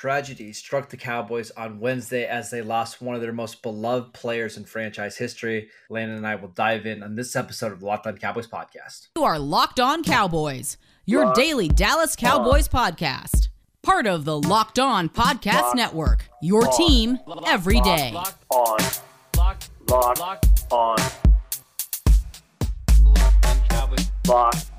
Tragedy 0.00 0.52
struck 0.54 0.88
the 0.88 0.96
Cowboys 0.96 1.50
on 1.52 1.78
Wednesday 1.78 2.24
as 2.24 2.50
they 2.50 2.62
lost 2.62 3.02
one 3.02 3.14
of 3.14 3.20
their 3.20 3.30
most 3.32 3.60
beloved 3.62 4.14
players 4.14 4.56
in 4.56 4.64
franchise 4.64 5.18
history. 5.18 5.68
Landon 5.90 6.16
and 6.16 6.26
I 6.26 6.34
will 6.34 6.48
dive 6.48 6.86
in 6.86 7.02
on 7.02 7.14
this 7.14 7.36
episode 7.36 7.72
of 7.72 7.80
the 7.80 7.86
Locked 7.86 8.06
On 8.06 8.16
Cowboys 8.16 8.48
podcast. 8.48 9.08
You 9.16 9.22
are 9.24 9.38
Locked 9.38 9.78
On 9.78 10.02
Cowboys, 10.02 10.78
your 11.04 11.26
Locked 11.26 11.36
daily 11.36 11.68
Dallas 11.68 12.16
Cowboys 12.16 12.68
on. 12.72 12.94
podcast. 12.94 13.48
Part 13.82 14.06
of 14.06 14.24
the 14.24 14.40
Locked 14.40 14.78
On 14.78 15.08
Podcast 15.10 15.60
Locked 15.60 15.76
Network, 15.76 16.24
your 16.40 16.66
on. 16.66 16.76
team 16.76 17.18
every 17.46 17.80
day. 17.82 18.12
Locked 18.12 18.44
on. 18.48 18.78
Locked, 19.36 19.70
Locked 19.90 20.72
on. 20.72 20.96
Locked 23.04 23.46
on 23.46 23.60
Cowboys. 23.68 24.71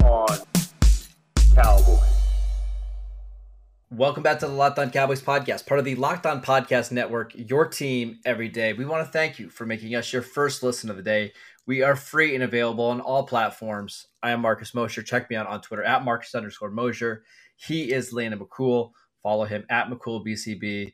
Welcome 3.96 4.24
back 4.24 4.40
to 4.40 4.48
the 4.48 4.52
Locked 4.52 4.80
On 4.80 4.90
Cowboys 4.90 5.22
podcast, 5.22 5.68
part 5.68 5.78
of 5.78 5.86
the 5.86 5.94
Locked 5.94 6.26
On 6.26 6.42
Podcast 6.42 6.92
Network, 6.92 7.32
your 7.36 7.68
team 7.68 8.18
every 8.26 8.50
day. 8.50 8.74
We 8.74 8.86
want 8.86 9.06
to 9.06 9.12
thank 9.12 9.38
you 9.38 9.50
for 9.50 9.68
making 9.68 9.94
us 9.94 10.12
your 10.12 10.24
first 10.24 10.64
listen 10.64 10.90
of 10.90 10.98
the 10.98 11.04
day. 11.04 11.32
We 11.68 11.84
are 11.84 11.96
free 11.96 12.34
and 12.34 12.44
available 12.44 12.86
on 12.86 13.02
all 13.02 13.28
platforms. 13.28 14.08
I 14.24 14.32
am 14.32 14.42
Marcus 14.42 14.74
Mosher. 14.74 15.04
Check 15.04 15.30
me 15.30 15.36
out 15.36 15.46
on 15.46 15.62
Twitter 15.62 15.84
at 15.84 16.04
Marcus 16.04 16.34
underscore 16.34 16.72
Mosher. 16.72 17.24
He 17.56 17.94
is 17.94 18.12
Landon 18.12 18.40
McCool. 18.40 18.94
Follow 19.22 19.46
him 19.46 19.64
at 19.70 19.92
McCoolBCB. 19.92 20.94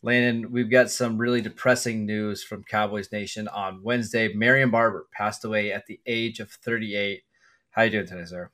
Landon, 0.00 0.50
we've 0.50 0.70
got 0.70 0.90
some 0.90 1.18
really 1.18 1.42
depressing 1.42 2.06
news 2.06 2.42
from 2.42 2.64
Cowboys 2.64 3.12
Nation 3.12 3.46
on 3.48 3.82
Wednesday. 3.82 4.32
Marion 4.32 4.70
Barber 4.70 5.06
passed 5.12 5.44
away 5.44 5.70
at 5.70 5.84
the 5.84 6.00
age 6.06 6.40
of 6.40 6.50
38. 6.50 7.20
How 7.72 7.82
are 7.82 7.84
you 7.84 7.90
doing 7.90 8.06
today, 8.06 8.24
sir? 8.24 8.50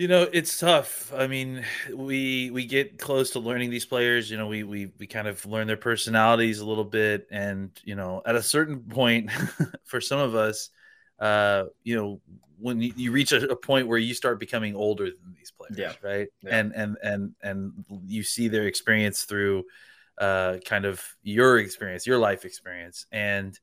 You 0.00 0.08
know, 0.08 0.26
it's 0.32 0.58
tough. 0.58 1.12
I 1.14 1.26
mean, 1.26 1.62
we 1.94 2.50
we 2.52 2.64
get 2.64 2.98
close 2.98 3.32
to 3.32 3.38
learning 3.38 3.68
these 3.68 3.84
players. 3.84 4.30
You 4.30 4.38
know, 4.38 4.46
we 4.46 4.62
we 4.62 4.90
we 4.98 5.06
kind 5.06 5.28
of 5.28 5.44
learn 5.44 5.66
their 5.66 5.76
personalities 5.76 6.60
a 6.60 6.64
little 6.64 6.86
bit, 6.86 7.28
and 7.30 7.70
you 7.84 7.94
know, 7.96 8.22
at 8.24 8.34
a 8.34 8.42
certain 8.42 8.80
point, 8.80 9.30
for 9.84 10.00
some 10.00 10.18
of 10.18 10.34
us, 10.34 10.70
uh, 11.18 11.64
you 11.84 11.96
know, 11.96 12.20
when 12.58 12.80
you, 12.80 12.94
you 12.96 13.12
reach 13.12 13.32
a, 13.32 13.46
a, 13.50 13.54
point 13.54 13.88
where 13.88 13.98
you 13.98 14.14
start 14.14 14.40
becoming 14.40 14.74
older 14.74 15.04
than 15.04 15.34
these 15.36 15.50
players, 15.50 15.76
yeah. 15.76 15.92
right? 16.02 16.28
Yeah. 16.40 16.56
And 16.56 16.72
and 16.74 16.96
and 17.02 17.34
and 17.42 17.84
you 18.06 18.22
see 18.22 18.48
their 18.48 18.66
experience 18.66 19.24
through, 19.24 19.64
uh, 20.16 20.60
kind 20.64 20.86
of 20.86 21.04
your 21.22 21.58
experience, 21.58 22.06
your 22.06 22.16
life 22.16 22.46
experience, 22.46 23.04
and 23.12 23.60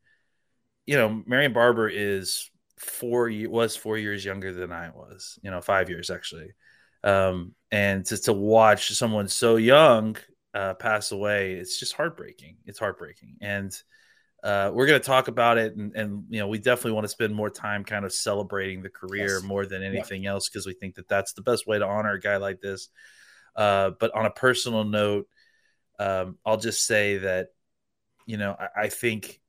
you 0.85 0.97
know, 0.97 1.23
Marion 1.25 1.53
Barber 1.53 1.89
is 1.89 2.51
four 2.77 3.31
was 3.49 3.75
four 3.75 3.97
years 3.97 4.23
younger 4.23 4.53
than 4.53 4.71
I 4.71 4.89
was, 4.89 5.39
you 5.41 5.51
know, 5.51 5.61
five 5.61 5.89
years 5.89 6.09
actually. 6.09 6.51
Um, 7.03 7.53
and 7.71 8.05
to, 8.05 8.17
to 8.23 8.33
watch 8.33 8.91
someone 8.91 9.27
so 9.27 9.55
young 9.55 10.17
uh, 10.53 10.73
pass 10.75 11.11
away, 11.11 11.53
it's 11.53 11.79
just 11.79 11.93
heartbreaking. 11.93 12.57
It's 12.65 12.79
heartbreaking. 12.79 13.37
And 13.41 13.75
uh, 14.43 14.71
we're 14.73 14.87
going 14.87 14.99
to 14.99 15.05
talk 15.05 15.27
about 15.27 15.57
it. 15.57 15.75
And, 15.75 15.95
and, 15.95 16.23
you 16.29 16.39
know, 16.39 16.47
we 16.47 16.59
definitely 16.59 16.93
want 16.93 17.05
to 17.05 17.09
spend 17.09 17.33
more 17.33 17.49
time 17.49 17.83
kind 17.83 18.05
of 18.05 18.13
celebrating 18.13 18.81
the 18.81 18.89
career 18.89 19.35
yes. 19.35 19.43
more 19.43 19.65
than 19.65 19.83
anything 19.83 20.23
yeah. 20.23 20.31
else 20.31 20.47
because 20.47 20.65
we 20.65 20.73
think 20.73 20.95
that 20.95 21.07
that's 21.07 21.33
the 21.33 21.41
best 21.41 21.67
way 21.67 21.79
to 21.79 21.85
honor 21.85 22.13
a 22.13 22.19
guy 22.19 22.37
like 22.37 22.61
this. 22.61 22.89
Uh, 23.55 23.91
but 23.99 24.13
on 24.13 24.25
a 24.25 24.31
personal 24.31 24.83
note, 24.83 25.27
um, 25.99 26.37
I'll 26.45 26.57
just 26.57 26.85
say 26.85 27.17
that, 27.17 27.47
you 28.27 28.37
know, 28.37 28.55
I, 28.57 28.83
I 28.83 28.89
think 28.89 29.41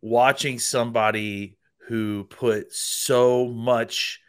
watching 0.00 0.60
somebody 0.60 1.57
who 1.88 2.24
put 2.24 2.70
so 2.70 3.46
much 3.46 4.20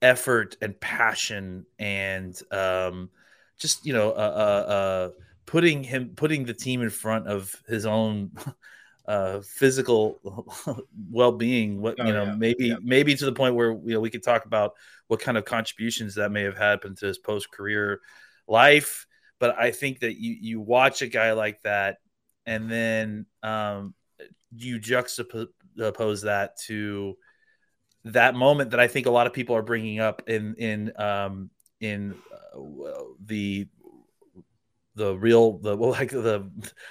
effort 0.00 0.56
and 0.62 0.78
passion 0.80 1.66
and 1.78 2.40
um, 2.50 3.10
just 3.58 3.84
you 3.84 3.92
know 3.92 4.10
uh, 4.10 4.14
uh, 4.14 4.70
uh, 4.70 5.10
putting 5.44 5.84
him 5.84 6.12
putting 6.16 6.44
the 6.44 6.54
team 6.54 6.80
in 6.80 6.88
front 6.88 7.28
of 7.28 7.54
his 7.68 7.84
own 7.84 8.30
uh, 9.06 9.40
physical 9.40 10.48
well-being 11.10 11.82
what 11.82 12.00
oh, 12.00 12.06
you 12.06 12.12
know 12.14 12.24
yeah. 12.24 12.34
maybe 12.34 12.68
yeah. 12.68 12.76
maybe 12.82 13.14
to 13.14 13.26
the 13.26 13.32
point 13.32 13.54
where 13.54 13.72
you 13.72 13.92
know 13.92 14.00
we 14.00 14.10
could 14.10 14.22
talk 14.22 14.46
about 14.46 14.72
what 15.08 15.20
kind 15.20 15.36
of 15.36 15.44
contributions 15.44 16.14
that 16.14 16.32
may 16.32 16.42
have 16.42 16.56
happened 16.56 16.96
to 16.96 17.06
his 17.06 17.18
post-career 17.18 18.00
life 18.48 19.06
but 19.38 19.58
i 19.58 19.70
think 19.70 20.00
that 20.00 20.18
you 20.18 20.34
you 20.40 20.60
watch 20.60 21.02
a 21.02 21.08
guy 21.08 21.32
like 21.32 21.60
that 21.62 21.98
and 22.46 22.70
then 22.70 23.26
um, 23.42 23.94
you 24.56 24.80
juxtapose 24.80 25.48
oppose 25.78 26.22
that 26.22 26.58
to 26.66 27.16
that 28.04 28.34
moment 28.34 28.70
that 28.70 28.80
I 28.80 28.88
think 28.88 29.06
a 29.06 29.10
lot 29.10 29.26
of 29.26 29.32
people 29.32 29.56
are 29.56 29.62
bringing 29.62 30.00
up 30.00 30.22
in 30.28 30.54
in 30.56 30.92
um, 30.96 31.50
in 31.80 32.14
uh, 32.32 33.02
the 33.24 33.68
the 34.94 35.16
real 35.16 35.58
the 35.58 35.76
well, 35.76 35.90
like 35.92 36.10
the 36.10 36.50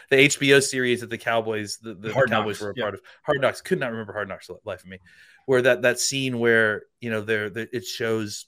the 0.10 0.16
HBO 0.16 0.62
series 0.62 1.02
that 1.02 1.10
the 1.10 1.18
Cowboys 1.18 1.78
the, 1.82 1.94
the 1.94 2.12
Cowboys 2.12 2.30
knocks, 2.30 2.62
were 2.62 2.72
a 2.72 2.74
yeah. 2.76 2.84
part 2.84 2.94
of. 2.96 3.02
Hard 3.24 3.42
Knocks. 3.42 3.62
Could 3.62 3.80
not 3.80 3.92
remember 3.92 4.14
Hard 4.14 4.30
Knocks 4.30 4.50
life 4.66 4.84
of 4.84 4.90
me. 4.90 5.00
Where 5.46 5.62
that 5.64 5.84
that 5.84 6.00
scene 6.00 6.40
where 6.40 6.84
you 7.00 7.10
know 7.10 7.22
there 7.22 7.46
it 7.56 7.86
shows 7.86 8.46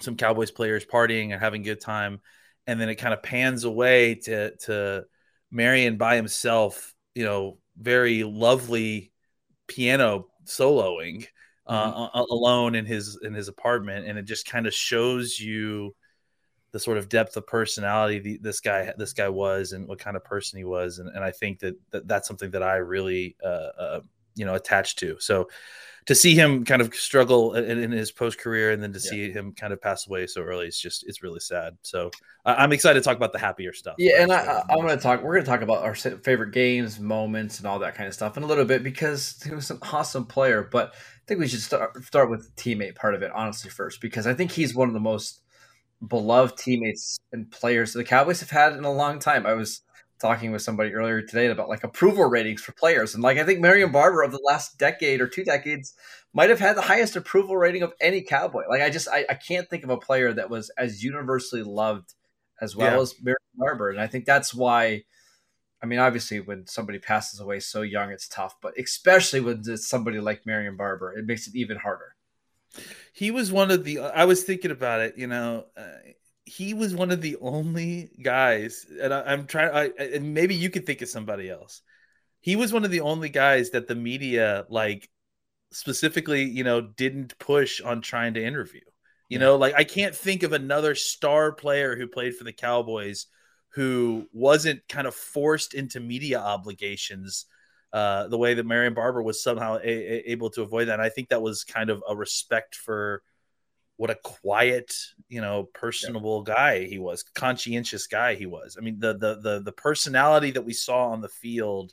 some 0.00 0.16
Cowboys 0.16 0.50
players 0.50 0.86
partying 0.86 1.32
and 1.32 1.40
having 1.40 1.62
a 1.62 1.64
good 1.64 1.80
time 1.80 2.20
and 2.66 2.80
then 2.80 2.88
it 2.88 2.96
kind 2.96 3.12
of 3.12 3.22
pans 3.22 3.64
away 3.64 4.14
to 4.14 4.56
to 4.56 5.04
Marion 5.50 5.96
by 5.96 6.16
himself 6.16 6.94
you 7.14 7.24
know 7.24 7.58
very 7.76 8.22
lovely 8.24 9.09
piano 9.70 10.26
soloing 10.44 11.26
uh, 11.66 11.92
mm-hmm. 11.92 12.18
alone 12.32 12.74
in 12.74 12.84
his 12.84 13.18
in 13.22 13.32
his 13.32 13.48
apartment, 13.48 14.06
and 14.06 14.18
it 14.18 14.24
just 14.24 14.44
kind 14.46 14.66
of 14.66 14.74
shows 14.74 15.38
you 15.38 15.94
the 16.72 16.80
sort 16.80 16.98
of 16.98 17.08
depth 17.08 17.36
of 17.36 17.46
personality 17.46 18.18
the, 18.18 18.38
this 18.42 18.60
guy 18.60 18.92
this 18.98 19.12
guy 19.12 19.28
was 19.28 19.72
and 19.72 19.86
what 19.88 19.98
kind 19.98 20.16
of 20.16 20.24
person 20.24 20.58
he 20.58 20.64
was, 20.64 20.98
and, 20.98 21.08
and 21.14 21.22
I 21.24 21.30
think 21.30 21.60
that, 21.60 21.76
that 21.92 22.08
that's 22.08 22.26
something 22.26 22.50
that 22.50 22.62
I 22.62 22.76
really 22.76 23.36
uh, 23.42 23.70
uh, 23.78 24.00
you 24.34 24.44
know 24.44 24.54
attached 24.54 24.98
to. 24.98 25.16
So 25.20 25.48
to 26.06 26.14
see 26.14 26.34
him 26.34 26.64
kind 26.64 26.82
of 26.82 26.94
struggle 26.94 27.54
in, 27.54 27.78
in 27.78 27.90
his 27.92 28.10
post 28.10 28.38
career 28.38 28.70
and 28.70 28.82
then 28.82 28.92
to 28.92 28.98
yeah. 28.98 29.10
see 29.10 29.30
him 29.30 29.52
kind 29.52 29.72
of 29.72 29.80
pass 29.80 30.06
away 30.06 30.26
so 30.26 30.42
early, 30.42 30.66
it's 30.66 30.80
just 30.80 31.04
it's 31.06 31.22
really 31.22 31.40
sad. 31.40 31.76
So 31.82 32.10
I'm 32.44 32.72
excited 32.72 33.00
to 33.00 33.04
talk 33.04 33.16
about 33.16 33.32
the 33.32 33.38
happier 33.38 33.72
stuff. 33.72 33.96
Yeah, 33.98 34.22
and 34.22 34.32
I, 34.32 34.62
am 34.70 34.78
going 34.78 34.88
to 34.88 34.96
talk. 34.96 35.22
We're 35.22 35.34
going 35.34 35.44
to 35.44 35.50
talk 35.50 35.62
about 35.62 35.82
our 35.82 35.94
favorite 35.94 36.52
games, 36.52 36.98
moments, 36.98 37.58
and 37.58 37.66
all 37.66 37.80
that 37.80 37.94
kind 37.94 38.08
of 38.08 38.14
stuff 38.14 38.36
in 38.36 38.42
a 38.42 38.46
little 38.46 38.64
bit 38.64 38.82
because 38.82 39.40
he 39.42 39.54
was 39.54 39.70
an 39.70 39.78
awesome 39.92 40.24
player. 40.24 40.62
But 40.62 40.94
I 40.94 41.22
think 41.26 41.40
we 41.40 41.48
should 41.48 41.60
start 41.60 42.02
start 42.04 42.30
with 42.30 42.54
the 42.54 42.62
teammate 42.62 42.96
part 42.96 43.14
of 43.14 43.22
it, 43.22 43.30
honestly, 43.34 43.70
first 43.70 44.00
because 44.00 44.26
I 44.26 44.34
think 44.34 44.52
he's 44.52 44.74
one 44.74 44.88
of 44.88 44.94
the 44.94 45.00
most 45.00 45.42
beloved 46.06 46.56
teammates 46.56 47.18
and 47.32 47.50
players 47.50 47.92
the 47.92 48.04
Cowboys 48.04 48.40
have 48.40 48.50
had 48.50 48.72
in 48.72 48.84
a 48.84 48.92
long 48.92 49.18
time. 49.18 49.46
I 49.46 49.52
was 49.52 49.82
talking 50.20 50.52
with 50.52 50.62
somebody 50.62 50.92
earlier 50.92 51.22
today 51.22 51.46
about 51.46 51.68
like 51.68 51.82
approval 51.82 52.24
ratings 52.24 52.62
for 52.62 52.72
players. 52.72 53.14
And 53.14 53.22
like 53.22 53.38
I 53.38 53.44
think 53.44 53.60
Marion 53.60 53.90
Barber 53.90 54.22
of 54.22 54.32
the 54.32 54.42
last 54.44 54.78
decade 54.78 55.20
or 55.20 55.26
two 55.26 55.44
decades 55.44 55.94
might 56.32 56.50
have 56.50 56.60
had 56.60 56.76
the 56.76 56.82
highest 56.82 57.16
approval 57.16 57.56
rating 57.56 57.82
of 57.82 57.92
any 58.00 58.20
cowboy. 58.20 58.64
Like 58.68 58.82
I 58.82 58.90
just 58.90 59.08
I, 59.08 59.24
I 59.28 59.34
can't 59.34 59.68
think 59.68 59.84
of 59.84 59.90
a 59.90 59.96
player 59.96 60.32
that 60.32 60.50
was 60.50 60.70
as 60.76 61.02
universally 61.02 61.62
loved 61.62 62.14
as 62.60 62.76
well 62.76 62.96
yeah. 62.96 63.00
as 63.00 63.14
Marion 63.22 63.38
Barber. 63.56 63.90
And 63.90 64.00
I 64.00 64.06
think 64.06 64.26
that's 64.26 64.54
why 64.54 65.04
I 65.82 65.86
mean, 65.86 65.98
obviously 65.98 66.40
when 66.40 66.66
somebody 66.66 66.98
passes 66.98 67.40
away 67.40 67.60
so 67.60 67.80
young, 67.80 68.10
it's 68.10 68.28
tough, 68.28 68.56
but 68.60 68.74
especially 68.78 69.40
when 69.40 69.62
it's 69.66 69.88
somebody 69.88 70.20
like 70.20 70.44
Marion 70.44 70.76
Barber, 70.76 71.12
it 71.16 71.24
makes 71.24 71.48
it 71.48 71.56
even 71.56 71.78
harder. 71.78 72.14
He 73.12 73.30
was 73.30 73.50
one 73.50 73.70
of 73.70 73.84
the 73.84 74.00
I 74.00 74.24
was 74.24 74.44
thinking 74.44 74.70
about 74.70 75.00
it, 75.00 75.16
you 75.16 75.26
know, 75.26 75.64
uh, 75.76 76.12
he 76.50 76.74
was 76.74 76.96
one 76.96 77.12
of 77.12 77.20
the 77.20 77.36
only 77.40 78.10
guys, 78.20 78.84
and 79.00 79.14
I, 79.14 79.32
am 79.32 79.46
trying. 79.46 79.70
I, 79.72 80.02
and 80.02 80.34
maybe 80.34 80.56
you 80.56 80.68
could 80.68 80.84
think 80.84 81.00
of 81.00 81.08
somebody 81.08 81.48
else. 81.48 81.82
He 82.40 82.56
was 82.56 82.72
one 82.72 82.84
of 82.84 82.90
the 82.90 83.02
only 83.02 83.28
guys 83.28 83.70
that 83.70 83.86
the 83.86 83.94
media, 83.94 84.66
like, 84.68 85.08
specifically, 85.70 86.42
you 86.42 86.64
know, 86.64 86.80
didn't 86.80 87.38
push 87.38 87.80
on 87.80 88.00
trying 88.00 88.34
to 88.34 88.44
interview. 88.44 88.80
You 89.28 89.38
yeah. 89.38 89.46
know, 89.46 89.56
like 89.56 89.74
I 89.74 89.84
can't 89.84 90.14
think 90.14 90.42
of 90.42 90.52
another 90.52 90.96
star 90.96 91.52
player 91.52 91.96
who 91.96 92.08
played 92.08 92.34
for 92.34 92.42
the 92.44 92.52
Cowboys 92.52 93.26
who 93.74 94.26
wasn't 94.32 94.80
kind 94.88 95.06
of 95.06 95.14
forced 95.14 95.74
into 95.74 96.00
media 96.00 96.40
obligations 96.40 97.46
uh, 97.92 98.26
the 98.26 98.38
way 98.38 98.54
that 98.54 98.66
Marion 98.66 98.94
Barber 98.94 99.22
was 99.22 99.40
somehow 99.40 99.76
a- 99.76 99.86
a- 99.86 100.32
able 100.32 100.50
to 100.50 100.62
avoid 100.62 100.88
that. 100.88 100.94
And 100.94 101.02
I 101.02 101.10
think 101.10 101.28
that 101.28 101.42
was 101.42 101.62
kind 101.62 101.90
of 101.90 102.02
a 102.08 102.16
respect 102.16 102.74
for 102.74 103.22
what 104.00 104.08
a 104.08 104.14
quiet, 104.14 104.94
you 105.28 105.42
know, 105.42 105.68
personable 105.74 106.42
yeah. 106.48 106.54
guy 106.54 106.84
he 106.86 106.98
was, 106.98 107.22
conscientious 107.34 108.06
guy 108.06 108.34
he 108.34 108.46
was. 108.46 108.78
I 108.78 108.80
mean, 108.80 108.98
the 108.98 109.12
the 109.12 109.40
the 109.42 109.60
the 109.60 109.72
personality 109.72 110.52
that 110.52 110.64
we 110.64 110.72
saw 110.72 111.10
on 111.10 111.20
the 111.20 111.28
field 111.28 111.92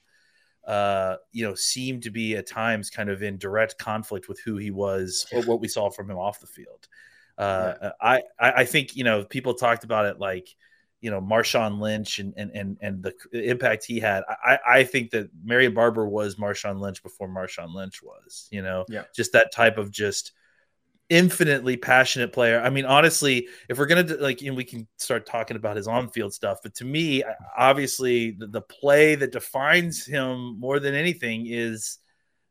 uh, 0.66 1.18
you 1.34 1.46
know, 1.46 1.54
seemed 1.54 2.04
to 2.04 2.10
be 2.10 2.38
at 2.38 2.48
times 2.48 2.90
kind 2.90 3.10
of 3.10 3.24
in 3.24 3.38
direct 3.38 3.78
conflict 3.78 4.30
with 4.30 4.40
who 4.40 4.56
he 4.56 4.72
was 4.72 5.26
or 5.34 5.42
what 5.44 5.60
we 5.60 5.68
saw 5.68 5.90
from 5.90 6.10
him 6.10 6.18
off 6.18 6.40
the 6.40 6.48
field. 6.48 6.88
Uh, 7.38 7.74
yeah. 7.82 7.92
I, 8.02 8.22
I 8.40 8.64
think, 8.64 8.96
you 8.96 9.04
know, 9.04 9.26
people 9.26 9.54
talked 9.54 9.84
about 9.84 10.06
it 10.06 10.18
like, 10.18 10.48
you 11.02 11.12
know, 11.12 11.20
Marshawn 11.22 11.80
Lynch 11.80 12.20
and, 12.20 12.34
and, 12.38 12.52
and, 12.52 12.78
and 12.82 13.04
the 13.04 13.14
impact 13.32 13.86
he 13.86 14.00
had. 14.00 14.24
I, 14.30 14.60
I 14.68 14.84
think 14.86 15.12
that 15.12 15.30
Marion 15.44 15.74
Barber 15.74 16.08
was 16.08 16.36
Marshawn 16.36 16.80
Lynch 16.80 17.04
before 17.04 17.28
Marshawn 17.28 17.74
Lynch 17.74 18.02
was, 18.02 18.48
you 18.50 18.62
know, 18.62 18.86
yeah. 18.90 19.04
just 19.14 19.34
that 19.34 19.54
type 19.54 19.78
of 19.78 19.92
just 19.92 20.32
infinitely 21.10 21.78
passionate 21.78 22.34
player. 22.34 22.60
I 22.60 22.70
mean, 22.70 22.86
honestly, 22.86 23.48
if 23.70 23.78
we're 23.78 23.86
gonna 23.86 24.16
like, 24.20 24.42
you 24.42 24.52
know, 24.52 24.58
we 24.58 24.64
can 24.64 24.88
start 24.98 25.26
talking 25.26 25.58
about 25.58 25.78
his 25.78 25.88
on-field 25.88 26.34
stuff. 26.34 26.60
But 26.62 26.76
to 26.76 26.86
me, 26.86 27.24
obviously, 27.58 28.32
the, 28.32 28.48
the 28.48 28.62
play 28.62 29.16
that 29.16 29.32
defines 29.32 30.06
him 30.06 30.60
more 30.60 30.80
than 30.80 30.96
anything 30.96 31.48
is 31.48 32.00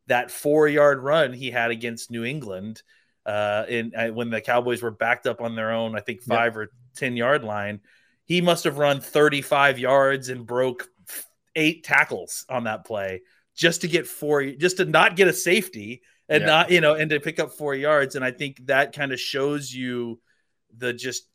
that 0.06 0.30
four-yard 0.30 1.02
run 1.02 1.32
he 1.32 1.50
had 1.50 1.70
against 1.70 2.10
New 2.10 2.24
England. 2.24 2.82
Uh, 3.24 3.64
in 3.68 3.92
uh, 3.96 4.08
when 4.08 4.30
the 4.30 4.40
Cowboys 4.40 4.82
were 4.82 4.92
backed 4.92 5.26
up 5.26 5.40
on 5.40 5.56
their 5.56 5.72
own, 5.72 5.96
I 5.96 6.00
think 6.00 6.22
five 6.22 6.52
yep. 6.52 6.56
or 6.56 6.70
ten 6.94 7.16
yard 7.16 7.42
line, 7.42 7.80
he 8.24 8.40
must 8.40 8.64
have 8.64 8.78
run 8.78 9.00
35 9.00 9.78
yards 9.78 10.28
and 10.28 10.46
broke 10.46 10.88
eight 11.56 11.82
tackles 11.82 12.44
on 12.48 12.64
that 12.64 12.84
play 12.84 13.22
just 13.54 13.80
to 13.80 13.88
get 13.88 14.06
four, 14.06 14.44
just 14.44 14.76
to 14.76 14.84
not 14.84 15.16
get 15.16 15.26
a 15.26 15.32
safety 15.32 16.02
and 16.28 16.42
yeah. 16.42 16.46
not 16.46 16.70
you 16.70 16.80
know 16.80 16.94
and 16.94 17.10
to 17.10 17.20
pick 17.20 17.38
up 17.38 17.52
four 17.52 17.74
yards. 17.74 18.14
And 18.16 18.24
i 18.24 18.30
think 18.30 18.66
that 18.66 18.94
kind 18.94 19.12
of 19.12 19.20
shows 19.20 19.72
you 19.72 20.20
the 20.76 20.92
just 20.92 21.28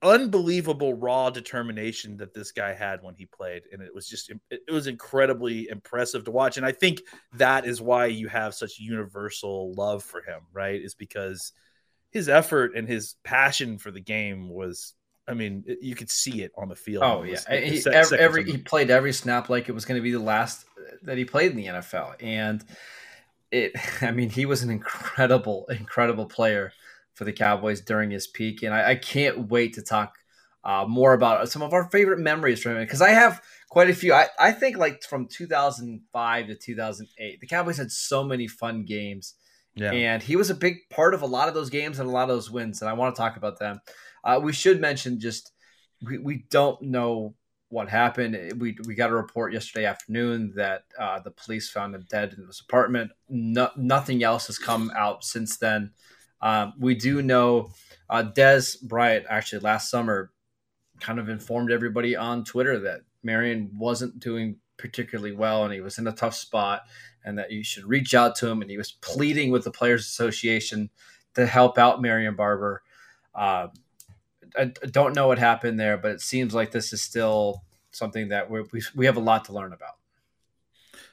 unbelievable 0.00 0.94
raw 0.94 1.28
determination 1.28 2.18
that 2.18 2.32
this 2.32 2.52
guy 2.52 2.72
had 2.72 3.02
when 3.02 3.14
he 3.16 3.26
played. 3.26 3.62
And 3.72 3.82
it 3.82 3.92
was 3.94 4.08
just 4.08 4.32
it 4.50 4.70
was 4.70 4.86
incredibly 4.86 5.68
impressive 5.68 6.24
to 6.24 6.30
watch. 6.30 6.56
And 6.56 6.66
i 6.66 6.72
think 6.72 7.02
that 7.34 7.66
is 7.66 7.80
why 7.80 8.06
you 8.06 8.28
have 8.28 8.54
such 8.54 8.78
universal 8.78 9.72
love 9.74 10.02
for 10.02 10.22
him 10.22 10.40
right? 10.52 10.80
Is 10.80 10.94
because 10.94 11.52
his 12.10 12.28
effort 12.28 12.74
and 12.74 12.88
his 12.88 13.16
passion 13.22 13.78
for 13.78 13.90
the 13.90 14.00
game 14.00 14.48
was 14.48 14.94
I 15.28 15.34
mean, 15.34 15.64
you 15.82 15.94
could 15.94 16.10
see 16.10 16.42
it 16.42 16.52
on 16.56 16.68
the 16.68 16.74
field. 16.74 17.04
Oh 17.04 17.22
yeah, 17.22 17.38
he, 17.50 17.82
every, 17.92 18.18
every 18.18 18.44
he 18.50 18.56
played 18.56 18.90
every 18.90 19.12
snap 19.12 19.50
like 19.50 19.68
it 19.68 19.72
was 19.72 19.84
going 19.84 19.98
to 19.98 20.02
be 20.02 20.12
the 20.12 20.18
last 20.18 20.64
that 21.02 21.18
he 21.18 21.26
played 21.26 21.50
in 21.50 21.56
the 21.58 21.66
NFL, 21.66 22.14
and 22.22 22.64
it 23.50 23.72
i 24.02 24.10
mean 24.10 24.30
he 24.30 24.46
was 24.46 24.62
an 24.62 24.70
incredible 24.70 25.66
incredible 25.70 26.26
player 26.26 26.72
for 27.14 27.24
the 27.24 27.32
cowboys 27.32 27.80
during 27.80 28.10
his 28.10 28.26
peak 28.26 28.62
and 28.62 28.74
i, 28.74 28.90
I 28.90 28.94
can't 28.94 29.48
wait 29.48 29.74
to 29.74 29.82
talk 29.82 30.14
uh, 30.64 30.84
more 30.86 31.14
about 31.14 31.48
some 31.48 31.62
of 31.62 31.72
our 31.72 31.88
favorite 31.90 32.18
memories 32.18 32.62
from 32.62 32.72
him 32.72 32.82
because 32.82 33.02
i 33.02 33.10
have 33.10 33.42
quite 33.70 33.90
a 33.90 33.94
few 33.94 34.12
I, 34.12 34.26
I 34.38 34.52
think 34.52 34.76
like 34.76 35.02
from 35.02 35.26
2005 35.26 36.46
to 36.46 36.54
2008 36.54 37.40
the 37.40 37.46
cowboys 37.46 37.78
had 37.78 37.90
so 37.90 38.24
many 38.24 38.48
fun 38.48 38.84
games 38.84 39.34
yeah. 39.74 39.92
and 39.92 40.22
he 40.22 40.36
was 40.36 40.50
a 40.50 40.54
big 40.54 40.76
part 40.90 41.14
of 41.14 41.22
a 41.22 41.26
lot 41.26 41.48
of 41.48 41.54
those 41.54 41.70
games 41.70 41.98
and 41.98 42.08
a 42.08 42.12
lot 42.12 42.24
of 42.24 42.28
those 42.36 42.50
wins 42.50 42.82
and 42.82 42.88
i 42.90 42.92
want 42.92 43.14
to 43.14 43.20
talk 43.20 43.36
about 43.36 43.58
them 43.58 43.80
uh, 44.24 44.40
we 44.42 44.52
should 44.52 44.80
mention 44.80 45.20
just 45.20 45.52
we, 46.02 46.18
we 46.18 46.44
don't 46.50 46.82
know 46.82 47.34
what 47.68 47.88
happened. 47.88 48.60
We 48.60 48.76
we 48.86 48.94
got 48.94 49.10
a 49.10 49.14
report 49.14 49.52
yesterday 49.52 49.84
afternoon 49.84 50.52
that 50.56 50.84
uh, 50.98 51.20
the 51.20 51.30
police 51.30 51.70
found 51.70 51.94
him 51.94 52.06
dead 52.08 52.34
in 52.36 52.46
his 52.46 52.60
apartment. 52.60 53.10
No, 53.28 53.70
nothing 53.76 54.22
else 54.22 54.46
has 54.46 54.58
come 54.58 54.90
out 54.96 55.24
since 55.24 55.56
then. 55.58 55.92
Um, 56.40 56.74
we 56.78 56.94
do 56.94 57.22
know 57.22 57.70
uh, 58.08 58.24
Dez 58.34 58.80
Bryant 58.80 59.26
actually 59.28 59.60
last 59.60 59.90
summer 59.90 60.32
kind 61.00 61.18
of 61.18 61.28
informed 61.28 61.70
everybody 61.70 62.16
on 62.16 62.44
Twitter 62.44 62.78
that 62.80 63.00
Marion 63.22 63.70
wasn't 63.76 64.18
doing 64.18 64.56
particularly 64.76 65.32
well 65.32 65.64
and 65.64 65.72
he 65.72 65.80
was 65.80 65.98
in 65.98 66.06
a 66.06 66.12
tough 66.12 66.34
spot 66.34 66.82
and 67.24 67.38
that 67.38 67.50
you 67.50 67.64
should 67.64 67.84
reach 67.84 68.14
out 68.14 68.36
to 68.36 68.48
him 68.48 68.62
and 68.62 68.70
he 68.70 68.78
was 68.78 68.92
pleading 68.92 69.50
with 69.50 69.64
the 69.64 69.70
Players 69.70 70.06
Association 70.06 70.90
to 71.34 71.46
help 71.46 71.78
out 71.78 72.00
Marion 72.00 72.36
Barber. 72.36 72.82
Uh, 73.34 73.68
I 74.56 74.72
don't 74.90 75.14
know 75.14 75.28
what 75.28 75.38
happened 75.38 75.78
there, 75.78 75.96
but 75.96 76.12
it 76.12 76.20
seems 76.20 76.54
like 76.54 76.70
this 76.70 76.92
is 76.92 77.02
still 77.02 77.62
something 77.90 78.28
that 78.28 78.50
we 78.50 78.62
we 78.94 79.06
have 79.06 79.16
a 79.16 79.20
lot 79.20 79.46
to 79.46 79.52
learn 79.52 79.72
about. 79.72 79.96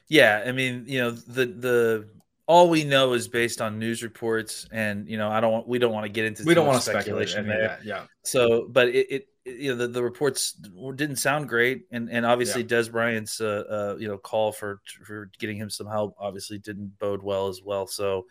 Yeah, 0.08 0.44
I 0.46 0.52
mean, 0.52 0.84
you 0.86 1.00
know, 1.00 1.10
the 1.10 1.46
the 1.46 2.08
all 2.46 2.70
we 2.70 2.84
know 2.84 3.12
is 3.12 3.26
based 3.26 3.60
on 3.60 3.78
news 3.78 4.02
reports, 4.02 4.68
and 4.70 5.08
you 5.08 5.18
know, 5.18 5.28
I 5.28 5.40
don't 5.40 5.52
want 5.52 5.68
we 5.68 5.78
don't 5.78 5.92
want 5.92 6.04
to 6.04 6.08
get 6.08 6.24
into 6.24 6.44
we 6.44 6.54
don't 6.54 6.66
want 6.66 6.80
to 6.80 6.88
speculation 6.90 7.46
there. 7.46 7.78
Yeah. 7.84 8.04
So, 8.22 8.66
but 8.70 8.88
it, 8.88 9.10
it, 9.10 9.28
you 9.44 9.70
know 9.70 9.76
the, 9.76 9.88
the 9.88 10.02
reports 10.02 10.52
didn't 10.52 11.16
sound 11.16 11.48
great, 11.48 11.86
and 11.90 12.08
and 12.10 12.24
obviously 12.24 12.62
yeah. 12.62 12.68
Dez 12.68 12.90
Bryant's 12.90 13.40
uh, 13.40 13.64
uh, 13.68 13.96
you 13.98 14.06
know 14.06 14.16
call 14.16 14.52
for 14.52 14.80
for 15.04 15.30
getting 15.38 15.56
him 15.56 15.70
some 15.70 15.88
help 15.88 16.14
obviously 16.18 16.58
didn't 16.58 16.98
bode 16.98 17.22
well 17.22 17.48
as 17.48 17.60
well. 17.62 17.86
So. 17.86 18.26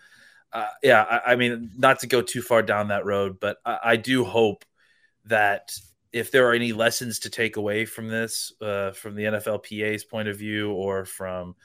Uh, 0.53 0.67
yeah, 0.81 1.01
I, 1.01 1.33
I, 1.33 1.35
mean, 1.35 1.71
not 1.75 1.99
to 1.99 2.07
go 2.07 2.21
too 2.21 2.41
far 2.41 2.61
down 2.61 2.87
that 2.87 3.03
road, 3.03 3.41
but 3.41 3.57
I, 3.65 3.79
I 3.83 3.95
do 3.97 4.23
hope 4.23 4.63
that 5.25 5.71
if 6.15 6.31
there 6.31 6.47
are 6.47 6.53
any 6.53 6.71
lessons 6.71 7.19
to 7.19 7.29
take 7.29 7.57
away 7.57 7.85
from 7.85 8.07
this, 8.07 8.53
uh, 8.61 8.91
from 8.91 9.15
the 9.15 9.23
NFLPA's 9.23 10.05
point 10.05 10.29
of 10.29 10.37
view, 10.37 10.71
or 10.71 11.03
from 11.03 11.55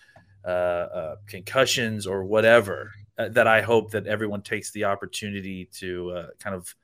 uh, 0.45 0.49
uh, 0.49 1.17
concussions 1.29 2.07
or 2.07 2.25
whatever, 2.25 2.91
uh, 3.17 3.29
that 3.29 3.47
I 3.47 3.61
hope 3.61 3.93
that 3.93 4.07
everyone 4.07 4.43
takes 4.43 4.73
the 4.73 4.85
opportunity 4.85 5.69
to 5.75 6.11
uh, 6.11 6.27
kind 6.41 6.57
of 6.57 6.75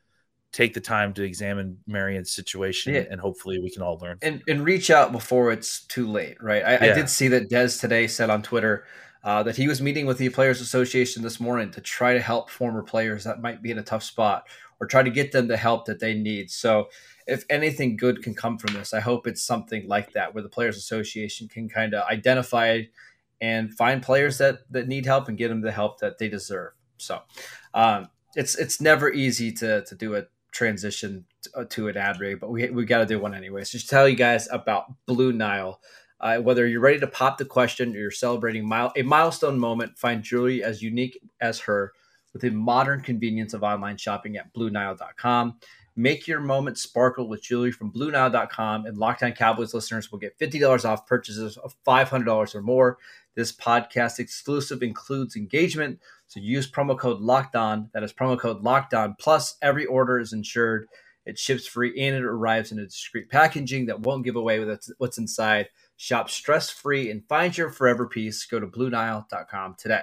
take 0.53 0.75
the 0.75 0.81
time 0.81 1.13
to 1.15 1.23
examine 1.23 1.79
Marion's 1.87 2.31
situation, 2.31 2.95
yeah. 2.95 3.05
and 3.11 3.21
hopefully 3.21 3.59
we 3.59 3.71
can 3.71 3.83
all 3.83 3.99
learn 3.99 4.19
and, 4.23 4.43
and 4.47 4.65
reach 4.65 4.89
out 4.91 5.11
before 5.11 5.51
it's 5.51 5.85
too 5.87 6.07
late. 6.07 6.41
Right? 6.41 6.63
I, 6.65 6.73
yeah. 6.73 6.93
I 6.93 6.95
did 6.95 7.11
see 7.11 7.29
that 7.29 7.51
Dez 7.51 7.81
today 7.81 8.07
said 8.07 8.31
on 8.31 8.43
Twitter. 8.43 8.85
Uh, 9.25 9.43
that 9.43 9.57
he 9.57 9.67
was 9.67 9.83
meeting 9.83 10.07
with 10.07 10.19
the 10.19 10.29
Players 10.29 10.61
Association 10.61 11.21
this 11.21 11.41
morning 11.41 11.73
to 11.73 11.81
try 11.81 12.13
to 12.13 12.21
help 12.21 12.49
former 12.49 12.81
players 12.81 13.25
that 13.25 13.43
might 13.43 13.61
be 13.61 13.73
in 13.73 13.79
a 13.79 13.83
tough 13.83 14.05
spot 14.05 14.47
or 14.81 14.87
try 14.87 15.03
to 15.03 15.11
get 15.11 15.33
them 15.33 15.49
the 15.49 15.57
help 15.57 15.87
that 15.87 16.01
they 16.01 16.15
need. 16.15 16.51
So, 16.51 16.89
if 17.27 17.45
anything 17.51 17.97
good 17.97 18.23
can 18.23 18.35
come 18.35 18.57
from 18.57 18.75
this, 18.75 18.95
I 18.95 19.01
hope 19.01 19.27
it's 19.27 19.43
something 19.43 19.89
like 19.89 20.13
that 20.13 20.33
where 20.33 20.43
the 20.43 20.49
Players 20.49 20.77
Association 20.77 21.49
can 21.49 21.69
kind 21.69 21.95
of 21.95 22.07
identify 22.09 22.83
and 23.41 23.75
find 23.75 24.03
players 24.03 24.39
that 24.39 24.61
that 24.71 24.89
need 24.89 25.07
help 25.07 25.29
and 25.29 25.37
get 25.37 25.49
them 25.49 25.61
the 25.61 25.73
help 25.73 26.01
that 26.01 26.19
they 26.19 26.29
deserve. 26.29 26.73
So, 26.99 27.21
um, 27.75 28.09
it's 28.35 28.57
it's 28.57 28.81
never 28.81 29.13
easy 29.13 29.53
to 29.53 29.85
to 29.85 29.95
do 29.95 30.15
a 30.15 30.25
transition 30.53 31.27
to, 31.43 31.51
uh, 31.61 31.65
to 31.65 31.89
an 31.89 31.97
ad 31.97 32.21
read, 32.21 32.41
but 32.41 32.51
we 32.51 32.71
we 32.71 32.85
got 32.85 32.99
to 32.99 33.07
do 33.07 33.19
one 33.19 33.35
anyway. 33.35 33.65
So, 33.65 33.79
just 33.79 33.91
tell 33.91 34.09
you 34.09 34.17
guys 34.17 34.49
about 34.51 34.87
Blue 35.07 35.33
Nile. 35.33 35.81
Uh, 36.19 36.39
whether 36.39 36.67
you're 36.67 36.81
ready 36.81 36.99
to 36.99 37.07
pop 37.07 37.37
the 37.37 37.45
question 37.45 37.95
or 37.95 37.99
you're 37.99 38.11
celebrating 38.11 38.67
mile, 38.67 38.91
a 38.97 39.03
milestone 39.03 39.59
moment, 39.59 39.99
find 39.99 40.23
jewelry 40.23 40.65
as 40.65 40.81
unique 40.81 41.21
as 41.43 41.61
her 41.61 41.93
with 42.37 42.43
the 42.43 42.51
modern 42.51 43.01
convenience 43.01 43.55
of 43.55 43.63
online 43.63 43.97
shopping 43.97 44.37
at 44.37 44.53
BlueNile.com. 44.53 45.59
Make 45.97 46.29
your 46.29 46.39
moment 46.39 46.77
sparkle 46.77 47.29
with 47.29 47.43
jewelry 47.43 47.73
from 47.73 47.91
BlueNile.com, 47.91 48.85
and 48.85 48.99
Locked 48.99 49.23
On 49.23 49.33
Cowboys 49.33 49.73
listeners 49.73 50.13
will 50.13 50.19
get 50.19 50.39
$50 50.39 50.85
off 50.85 51.07
purchases 51.07 51.57
of 51.57 51.75
$500 51.87 52.55
or 52.55 52.61
more. 52.61 52.99
This 53.37 53.57
podcast 53.57 54.19
exclusive 54.19 54.83
includes 54.83 55.35
engagement, 55.35 55.99
so 56.27 56.39
use 56.39 56.71
promo 56.71 56.99
code 56.99 57.23
Locked 57.23 57.57
On. 57.57 57.89
That 57.95 58.03
is 58.03 58.13
promo 58.13 58.39
code 58.39 58.61
Locked 58.61 58.93
On. 58.93 59.17
Plus, 59.19 59.57
every 59.63 59.87
order 59.87 60.19
is 60.19 60.35
insured. 60.35 60.89
It 61.25 61.39
ships 61.39 61.67
free 61.67 61.99
and 61.99 62.15
it 62.15 62.23
arrives 62.23 62.71
in 62.71 62.79
a 62.79 62.85
discreet 62.85 63.31
packaging 63.31 63.87
that 63.87 64.01
won't 64.01 64.27
give 64.27 64.37
away 64.37 64.63
what's 64.99 65.17
inside. 65.17 65.71
Shop 65.97 66.29
stress 66.29 66.69
free 66.69 67.11
and 67.11 67.27
find 67.31 67.57
your 67.57 67.71
forever 67.71 68.07
piece. 68.07 68.45
Go 68.45 68.61
to 68.61 68.67
BlueNile.com 68.67 69.77
today. 69.79 70.03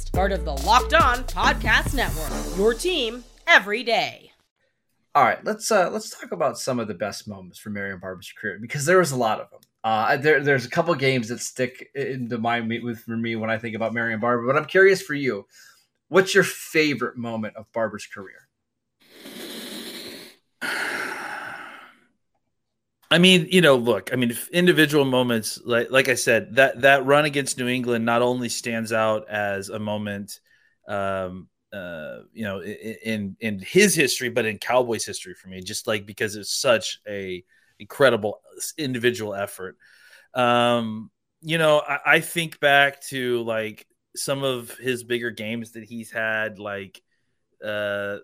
part 0.11 0.31
of 0.31 0.45
the 0.45 0.51
Locked 0.51 0.93
On 0.93 1.23
Podcast 1.23 1.93
Network. 1.93 2.57
Your 2.57 2.73
team 2.73 3.23
every 3.47 3.83
day. 3.83 4.31
All 5.13 5.23
right, 5.23 5.43
let's 5.43 5.71
uh, 5.71 5.89
let's 5.89 6.09
talk 6.09 6.31
about 6.31 6.57
some 6.57 6.79
of 6.79 6.87
the 6.87 6.93
best 6.93 7.27
moments 7.27 7.59
for 7.59 7.69
Marion 7.69 7.99
Barber's 7.99 8.31
career 8.31 8.57
because 8.61 8.85
there 8.85 8.97
was 8.97 9.11
a 9.11 9.17
lot 9.17 9.41
of 9.41 9.49
them. 9.49 9.59
Uh, 9.83 10.15
there, 10.17 10.41
there's 10.41 10.65
a 10.65 10.69
couple 10.69 10.93
games 10.95 11.29
that 11.29 11.39
stick 11.39 11.89
into 11.95 12.37
mind 12.37 12.71
with 12.83 12.99
for 12.99 13.17
me 13.17 13.35
when 13.35 13.49
I 13.49 13.57
think 13.57 13.75
about 13.75 13.93
Marion 13.93 14.19
Barber. 14.19 14.45
But 14.45 14.55
I'm 14.57 14.65
curious 14.65 15.01
for 15.01 15.13
you, 15.13 15.47
what's 16.07 16.33
your 16.33 16.43
favorite 16.43 17.17
moment 17.17 17.55
of 17.57 17.71
Barber's 17.73 18.05
career? 18.05 18.47
I 23.11 23.17
mean, 23.17 23.47
you 23.51 23.59
know, 23.61 23.75
look, 23.75 24.13
I 24.13 24.15
mean, 24.15 24.35
individual 24.53 25.03
moments, 25.03 25.59
like 25.65 25.91
like 25.91 26.07
I 26.07 26.15
said, 26.15 26.55
that 26.55 26.81
that 26.81 27.05
run 27.05 27.25
against 27.25 27.57
New 27.57 27.67
England 27.67 28.05
not 28.05 28.21
only 28.21 28.47
stands 28.47 28.93
out 28.93 29.29
as 29.29 29.67
a 29.69 29.79
moment, 29.79 30.39
um, 30.87 31.49
uh, 31.73 32.19
you 32.33 32.43
know, 32.43 32.61
in 32.63 33.35
in 33.41 33.59
his 33.59 33.93
history, 33.95 34.29
but 34.29 34.45
in 34.45 34.59
Cowboys 34.59 35.05
history 35.05 35.33
for 35.33 35.49
me, 35.49 35.61
just 35.61 35.87
like 35.87 36.05
because 36.05 36.37
it's 36.37 36.53
such 36.53 37.01
a 37.05 37.43
incredible 37.79 38.41
individual 38.77 39.35
effort. 39.35 39.75
Um, 40.33 41.11
you 41.41 41.57
know, 41.57 41.79
I, 41.85 41.99
I 42.05 42.19
think 42.21 42.61
back 42.61 43.01
to 43.09 43.43
like 43.43 43.87
some 44.15 44.43
of 44.43 44.71
his 44.77 45.03
bigger 45.03 45.31
games 45.31 45.71
that 45.73 45.83
he's 45.83 46.11
had, 46.11 46.59
like, 46.59 47.01
uh, 47.65 48.17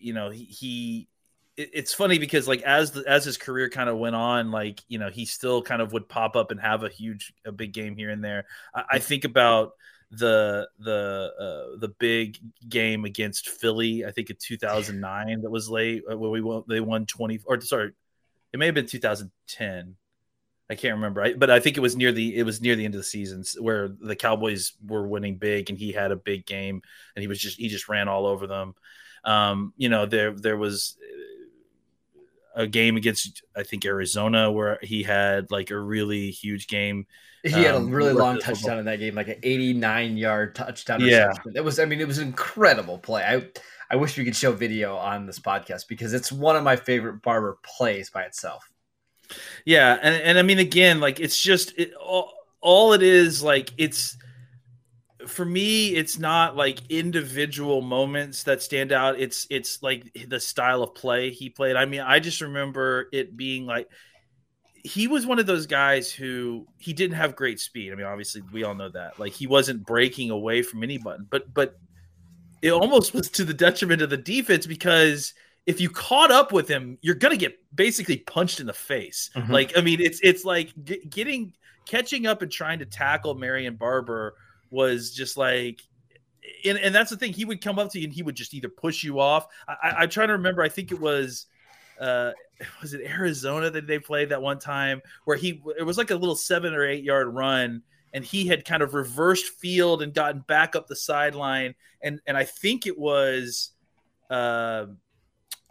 you 0.00 0.14
know, 0.14 0.30
he, 0.30 0.44
he 0.44 1.08
it's 1.56 1.92
funny 1.92 2.18
because 2.18 2.48
like 2.48 2.62
as 2.62 2.92
the, 2.92 3.04
as 3.06 3.24
his 3.24 3.36
career 3.36 3.68
kind 3.68 3.90
of 3.90 3.98
went 3.98 4.16
on, 4.16 4.50
like 4.50 4.80
you 4.88 4.98
know 4.98 5.10
he 5.10 5.26
still 5.26 5.62
kind 5.62 5.82
of 5.82 5.92
would 5.92 6.08
pop 6.08 6.36
up 6.36 6.50
and 6.50 6.60
have 6.60 6.82
a 6.82 6.88
huge 6.88 7.32
a 7.44 7.52
big 7.52 7.72
game 7.72 7.96
here 7.96 8.10
and 8.10 8.24
there. 8.24 8.46
I, 8.74 8.84
I 8.92 8.98
think 8.98 9.24
about 9.24 9.72
the 10.10 10.68
the 10.78 11.32
uh, 11.38 11.78
the 11.78 11.88
big 11.98 12.38
game 12.68 13.04
against 13.04 13.48
Philly. 13.48 14.04
I 14.04 14.12
think 14.12 14.30
in 14.30 14.36
2009 14.40 15.42
that 15.42 15.50
was 15.50 15.68
late 15.68 16.04
uh, 16.10 16.16
where 16.16 16.30
we 16.30 16.40
won. 16.40 16.64
They 16.68 16.80
won 16.80 17.06
20 17.06 17.40
or 17.46 17.60
sorry, 17.60 17.92
it 18.52 18.58
may 18.58 18.66
have 18.66 18.74
been 18.74 18.86
2010. 18.86 19.96
I 20.70 20.74
can't 20.74 20.94
remember, 20.94 21.34
but 21.36 21.50
I 21.50 21.60
think 21.60 21.76
it 21.76 21.80
was 21.80 21.96
near 21.96 22.12
the 22.12 22.34
it 22.34 22.44
was 22.44 22.62
near 22.62 22.76
the 22.76 22.86
end 22.86 22.94
of 22.94 23.00
the 23.00 23.04
season 23.04 23.44
where 23.58 23.88
the 23.88 24.16
Cowboys 24.16 24.72
were 24.86 25.06
winning 25.06 25.36
big 25.36 25.68
and 25.68 25.78
he 25.78 25.92
had 25.92 26.12
a 26.12 26.16
big 26.16 26.46
game 26.46 26.80
and 27.14 27.20
he 27.20 27.26
was 27.26 27.38
just 27.38 27.58
he 27.58 27.68
just 27.68 27.90
ran 27.90 28.08
all 28.08 28.24
over 28.24 28.46
them. 28.46 28.74
Um, 29.24 29.74
you 29.76 29.90
know, 29.90 30.06
there 30.06 30.32
there 30.32 30.56
was 30.56 30.96
a 32.54 32.66
game 32.66 32.96
against 32.96 33.42
I 33.56 33.62
think 33.62 33.84
Arizona 33.84 34.50
where 34.50 34.78
he 34.82 35.02
had 35.02 35.50
like 35.50 35.70
a 35.70 35.78
really 35.78 36.30
huge 36.30 36.66
game. 36.66 37.06
He 37.42 37.50
had 37.50 37.74
um, 37.74 37.88
a 37.88 37.90
really 37.90 38.12
long 38.12 38.38
touchdown 38.38 38.78
in 38.78 38.84
that 38.84 39.00
game, 39.00 39.16
like 39.16 39.26
an 39.26 39.38
89 39.42 40.16
yard 40.16 40.54
touchdown. 40.54 41.00
Yeah, 41.00 41.32
it 41.54 41.60
was. 41.60 41.80
I 41.80 41.84
mean, 41.86 42.00
it 42.00 42.06
was 42.06 42.18
an 42.18 42.28
incredible 42.28 42.98
play. 42.98 43.24
I 43.24 43.48
I 43.90 43.96
wish 43.96 44.16
we 44.16 44.24
could 44.24 44.36
show 44.36 44.52
video 44.52 44.96
on 44.96 45.26
this 45.26 45.40
podcast 45.40 45.88
because 45.88 46.14
it's 46.14 46.30
one 46.30 46.56
of 46.56 46.62
my 46.62 46.76
favorite 46.76 47.20
Barber 47.20 47.58
plays 47.62 48.10
by 48.10 48.22
itself. 48.22 48.70
Yeah, 49.64 49.98
and 50.00 50.14
and 50.22 50.38
I 50.38 50.42
mean, 50.42 50.58
again, 50.58 51.00
like 51.00 51.20
it's 51.20 51.40
just 51.40 51.76
it, 51.76 51.92
all, 51.94 52.32
all 52.60 52.92
it 52.92 53.02
is 53.02 53.42
like 53.42 53.70
it's 53.76 54.16
for 55.32 55.44
me 55.44 55.94
it's 55.94 56.18
not 56.18 56.56
like 56.56 56.78
individual 56.90 57.80
moments 57.80 58.44
that 58.44 58.62
stand 58.62 58.92
out. 58.92 59.18
It's 59.18 59.46
it's 59.50 59.82
like 59.82 60.12
the 60.28 60.38
style 60.38 60.82
of 60.82 60.94
play 60.94 61.30
he 61.30 61.48
played. 61.50 61.76
I 61.76 61.86
mean 61.86 62.00
i 62.00 62.20
just 62.20 62.40
remember 62.40 63.08
it 63.12 63.36
being 63.36 63.66
like 63.66 63.88
he 64.84 65.06
was 65.06 65.24
one 65.26 65.38
of 65.38 65.46
those 65.46 65.66
guys 65.66 66.10
who 66.10 66.66
he 66.78 66.92
didn't 66.92 67.16
have 67.16 67.36
great 67.36 67.60
speed. 67.60 67.92
I 67.92 67.96
mean 67.96 68.06
obviously 68.06 68.42
we 68.52 68.64
all 68.64 68.74
know 68.74 68.90
that. 68.90 69.18
Like 69.18 69.32
he 69.32 69.46
wasn't 69.46 69.86
breaking 69.86 70.30
away 70.30 70.62
from 70.62 70.82
anybody 70.82 71.24
but 71.28 71.52
but 71.52 71.76
it 72.60 72.70
almost 72.70 73.12
was 73.12 73.28
to 73.30 73.44
the 73.44 73.54
detriment 73.54 74.02
of 74.02 74.10
the 74.10 74.16
defense 74.16 74.66
because 74.66 75.34
if 75.66 75.80
you 75.80 75.90
caught 75.90 76.30
up 76.30 76.52
with 76.52 76.68
him 76.68 76.98
you're 77.00 77.14
gonna 77.14 77.36
get 77.36 77.58
basically 77.74 78.18
punched 78.18 78.60
in 78.60 78.66
the 78.66 78.72
face. 78.72 79.30
Mm-hmm. 79.34 79.52
like 79.52 79.78
i 79.78 79.80
mean 79.80 80.00
it's 80.00 80.20
it's 80.22 80.44
like 80.44 80.72
getting 81.08 81.54
catching 81.86 82.26
up 82.26 82.42
and 82.42 82.52
trying 82.52 82.78
to 82.78 82.86
tackle 82.86 83.34
marion 83.34 83.74
barber 83.74 84.34
was 84.72 85.12
just 85.12 85.36
like 85.36 85.80
and, 86.64 86.78
and 86.78 86.94
that's 86.94 87.10
the 87.10 87.16
thing 87.16 87.32
he 87.32 87.44
would 87.44 87.60
come 87.60 87.78
up 87.78 87.90
to 87.92 88.00
you 88.00 88.04
and 88.04 88.12
he 88.12 88.22
would 88.22 88.34
just 88.34 88.52
either 88.54 88.68
push 88.68 89.04
you 89.04 89.20
off. 89.20 89.46
I, 89.68 89.90
i'm 89.98 90.08
trying 90.08 90.28
to 90.28 90.34
remember 90.34 90.62
i 90.62 90.68
think 90.68 90.90
it 90.90 91.00
was 91.00 91.46
uh 92.00 92.32
was 92.80 92.94
it 92.94 93.02
arizona 93.06 93.70
that 93.70 93.86
they 93.86 93.98
played 93.98 94.30
that 94.30 94.42
one 94.42 94.58
time 94.58 95.00
where 95.24 95.36
he 95.36 95.62
it 95.78 95.84
was 95.84 95.98
like 95.98 96.10
a 96.10 96.16
little 96.16 96.36
seven 96.36 96.74
or 96.74 96.84
eight 96.84 97.04
yard 97.04 97.28
run 97.28 97.82
and 98.12 98.24
he 98.24 98.46
had 98.46 98.64
kind 98.64 98.82
of 98.82 98.94
reversed 98.94 99.46
field 99.46 100.02
and 100.02 100.12
gotten 100.12 100.42
back 100.46 100.76
up 100.76 100.86
the 100.86 100.96
sideline. 100.96 101.74
And 102.02 102.20
and 102.26 102.36
i 102.36 102.44
think 102.44 102.86
it 102.86 102.98
was 102.98 103.70
uh 104.30 104.86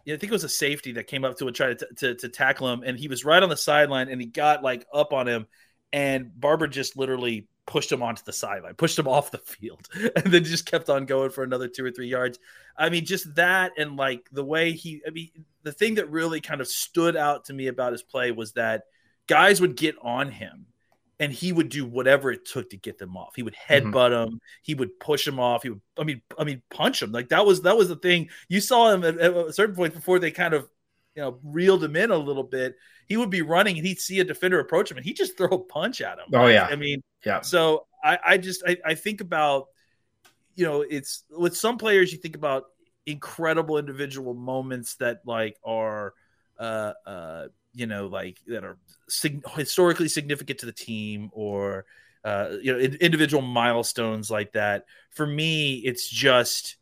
I 0.07 0.17
think 0.17 0.23
it 0.23 0.31
was 0.31 0.43
a 0.43 0.49
safety 0.49 0.93
that 0.93 1.05
came 1.05 1.23
up 1.23 1.37
to 1.37 1.51
try 1.51 1.75
to, 1.75 1.87
to, 1.97 2.15
to 2.15 2.27
tackle 2.27 2.67
him, 2.71 2.81
and 2.83 2.97
he 2.97 3.07
was 3.07 3.23
right 3.23 3.41
on 3.41 3.49
the 3.49 3.55
sideline, 3.55 4.09
and 4.09 4.19
he 4.19 4.25
got 4.25 4.63
like 4.63 4.83
up 4.91 5.13
on 5.13 5.27
him, 5.27 5.45
and 5.93 6.31
Barber 6.39 6.67
just 6.67 6.97
literally 6.97 7.47
pushed 7.65 7.91
him 7.91 8.03
onto 8.03 8.23
the 8.23 8.33
sideline, 8.33 8.75
pushed 8.75 8.99
him 8.99 9.07
off 9.07 9.31
the 9.31 9.37
field, 9.39 9.87
and 9.93 10.31
then 10.31 10.43
just 10.43 10.65
kept 10.65 10.89
on 10.89 11.05
going 11.05 11.29
for 11.29 11.43
another 11.43 11.67
two 11.67 11.85
or 11.85 11.91
three 11.91 12.07
yards. 12.07 12.39
I 12.77 12.89
mean, 12.89 13.05
just 13.05 13.35
that 13.35 13.73
and 13.77 13.95
like 13.95 14.27
the 14.31 14.43
way 14.43 14.71
he, 14.71 15.01
I 15.05 15.11
mean, 15.11 15.29
the 15.63 15.71
thing 15.71 15.95
that 15.95 16.09
really 16.09 16.41
kind 16.41 16.61
of 16.61 16.67
stood 16.67 17.15
out 17.15 17.45
to 17.45 17.53
me 17.53 17.67
about 17.67 17.91
his 17.91 18.03
play 18.03 18.31
was 18.31 18.53
that 18.53 18.83
guys 19.27 19.61
would 19.61 19.75
get 19.75 19.95
on 20.01 20.31
him 20.31 20.65
and 21.19 21.31
he 21.31 21.53
would 21.53 21.69
do 21.69 21.85
whatever 21.85 22.31
it 22.31 22.45
took 22.45 22.71
to 22.71 22.77
get 22.77 22.97
them 22.97 23.15
off. 23.15 23.35
He 23.35 23.43
would 23.43 23.55
headbutt 23.55 23.91
mm-hmm. 23.93 24.31
them, 24.31 24.41
he 24.63 24.73
would 24.73 24.99
push 24.99 25.23
them 25.23 25.39
off, 25.39 25.61
he 25.61 25.69
would, 25.69 25.81
I 25.97 26.03
mean, 26.03 26.21
I 26.37 26.43
mean, 26.43 26.63
punch 26.71 26.99
them. 26.99 27.11
Like 27.11 27.29
that 27.29 27.45
was, 27.45 27.61
that 27.61 27.77
was 27.77 27.89
the 27.89 27.95
thing 27.95 28.29
you 28.49 28.59
saw 28.59 28.91
him 28.91 29.03
at, 29.03 29.19
at 29.19 29.35
a 29.35 29.53
certain 29.53 29.75
point 29.75 29.93
before 29.93 30.17
they 30.17 30.31
kind 30.31 30.55
of, 30.55 30.67
you 31.15 31.21
know, 31.21 31.39
reeled 31.43 31.83
him 31.83 31.95
in 31.95 32.11
a 32.11 32.17
little 32.17 32.43
bit 32.43 32.75
he 33.11 33.17
would 33.17 33.29
be 33.29 33.41
running 33.41 33.77
and 33.77 33.85
he'd 33.85 33.99
see 33.99 34.21
a 34.21 34.23
defender 34.23 34.61
approach 34.61 34.89
him 34.89 34.95
and 34.95 35.05
he'd 35.05 35.17
just 35.17 35.35
throw 35.37 35.49
a 35.49 35.59
punch 35.59 35.99
at 35.99 36.17
him. 36.17 36.27
Oh 36.33 36.47
yeah. 36.47 36.67
I 36.71 36.77
mean, 36.77 37.03
yeah. 37.25 37.41
So 37.41 37.85
I, 38.01 38.17
I 38.25 38.37
just 38.37 38.63
I, 38.65 38.77
I 38.85 38.95
think 38.95 39.19
about, 39.19 39.67
you 40.55 40.63
know, 40.63 40.81
it's 40.81 41.25
with 41.29 41.57
some 41.57 41.77
players 41.77 42.13
you 42.13 42.19
think 42.19 42.37
about 42.37 42.67
incredible 43.05 43.77
individual 43.77 44.33
moments 44.33 44.95
that 44.95 45.19
like 45.25 45.57
are 45.65 46.13
uh 46.57 46.93
uh 47.05 47.47
you 47.73 47.87
know 47.87 48.07
like 48.07 48.37
that 48.45 48.63
are 48.63 48.77
sig- 49.09 49.45
historically 49.49 50.07
significant 50.07 50.59
to 50.59 50.67
the 50.67 50.71
team 50.71 51.31
or 51.33 51.85
uh 52.23 52.49
you 52.61 52.71
know 52.71 52.77
individual 52.77 53.41
milestones 53.41 54.29
like 54.29 54.51
that 54.51 54.85
for 55.09 55.25
me 55.25 55.77
it's 55.77 56.07
just 56.07 56.77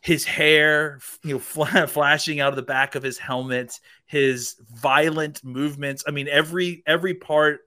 his 0.00 0.24
hair, 0.24 0.98
you 1.22 1.34
know, 1.34 1.86
flashing 1.86 2.40
out 2.40 2.50
of 2.50 2.56
the 2.56 2.62
back 2.62 2.94
of 2.94 3.02
his 3.02 3.18
helmet, 3.18 3.78
his 4.06 4.56
violent 4.74 5.44
movements. 5.44 6.04
I 6.06 6.10
mean, 6.10 6.28
every 6.28 6.82
every 6.86 7.14
part 7.14 7.60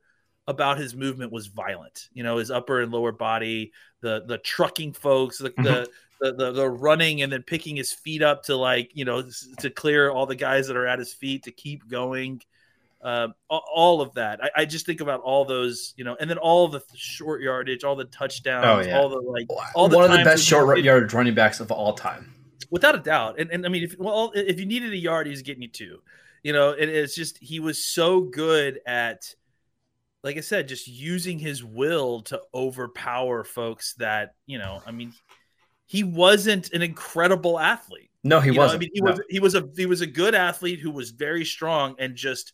about 0.47 0.77
his 0.77 0.95
movement 0.95 1.31
was 1.31 1.47
violent. 1.47 2.09
You 2.13 2.23
know, 2.23 2.37
his 2.37 2.51
upper 2.51 2.81
and 2.81 2.91
lower 2.91 3.11
body, 3.11 3.71
the 4.01 4.23
the 4.25 4.39
trucking 4.39 4.93
folks, 4.93 5.37
the, 5.37 5.51
mm-hmm. 5.51 5.63
the 5.63 5.89
the, 6.19 6.33
the, 6.33 6.51
the 6.53 6.69
running 6.69 7.21
and 7.21 7.31
then 7.31 7.43
picking 7.43 7.75
his 7.75 7.91
feet 7.91 8.21
up 8.21 8.43
to 8.43 8.55
like 8.55 8.91
you 8.93 9.05
know 9.05 9.23
to 9.59 9.69
clear 9.69 10.09
all 10.09 10.25
the 10.25 10.35
guys 10.35 10.67
that 10.67 10.77
are 10.77 10.87
at 10.87 10.99
his 10.99 11.13
feet 11.13 11.43
to 11.43 11.51
keep 11.51 11.87
going 11.87 12.41
um, 13.03 13.33
all 13.49 14.01
of 14.01 14.13
that. 14.13 14.41
I, 14.41 14.61
I, 14.61 14.65
just 14.65 14.85
think 14.85 15.01
about 15.01 15.19
all 15.19 15.43
those, 15.43 15.93
you 15.97 16.05
know, 16.05 16.15
and 16.19 16.29
then 16.29 16.37
all 16.37 16.69
the 16.69 16.81
short 16.95 17.41
yardage, 17.41 17.83
all 17.83 17.97
the 17.97 18.05
touchdowns, 18.05 18.65
oh, 18.65 18.89
yeah. 18.89 18.97
all 18.97 19.09
the 19.09 19.19
like, 19.19 19.47
all 19.75 19.89
the 19.89 19.97
one 19.97 20.09
of 20.09 20.17
the 20.17 20.23
best 20.23 20.45
short 20.45 20.79
yardage 20.79 21.13
running 21.13 21.35
backs 21.35 21.59
of 21.59 21.69
all 21.69 21.93
time, 21.93 22.33
without 22.71 22.95
a 22.95 22.99
doubt. 22.99 23.39
And, 23.39 23.51
and 23.51 23.65
I 23.65 23.69
mean, 23.69 23.83
if 23.83 23.99
well, 23.99 24.31
if 24.33 24.57
you 24.57 24.65
needed 24.65 24.93
a 24.93 24.97
yard, 24.97 25.27
he's 25.27 25.41
getting 25.41 25.61
you 25.61 25.67
two. 25.67 26.01
You 26.43 26.53
know, 26.53 26.71
it, 26.71 26.87
it's 26.87 27.13
just 27.13 27.37
he 27.39 27.59
was 27.59 27.83
so 27.83 28.21
good 28.21 28.79
at, 28.85 29.35
like 30.23 30.37
I 30.37 30.41
said, 30.41 30.69
just 30.69 30.87
using 30.87 31.39
his 31.39 31.61
will 31.61 32.21
to 32.23 32.41
overpower 32.53 33.43
folks. 33.43 33.95
That 33.95 34.35
you 34.45 34.59
know, 34.59 34.81
I 34.87 34.91
mean, 34.91 35.13
he 35.87 36.05
wasn't 36.05 36.71
an 36.71 36.81
incredible 36.81 37.59
athlete. 37.59 38.11
No, 38.23 38.39
he 38.39 38.51
you 38.51 38.57
wasn't. 38.57 38.81
Know? 38.81 38.85
I 38.85 38.87
mean, 38.87 38.91
he 38.93 39.01
no. 39.01 39.11
was 39.11 39.21
he 39.29 39.39
was 39.41 39.55
a 39.55 39.69
he 39.75 39.85
was 39.87 39.99
a 39.99 40.07
good 40.07 40.35
athlete 40.35 40.79
who 40.79 40.91
was 40.91 41.11
very 41.11 41.43
strong 41.43 41.95
and 41.99 42.15
just 42.15 42.53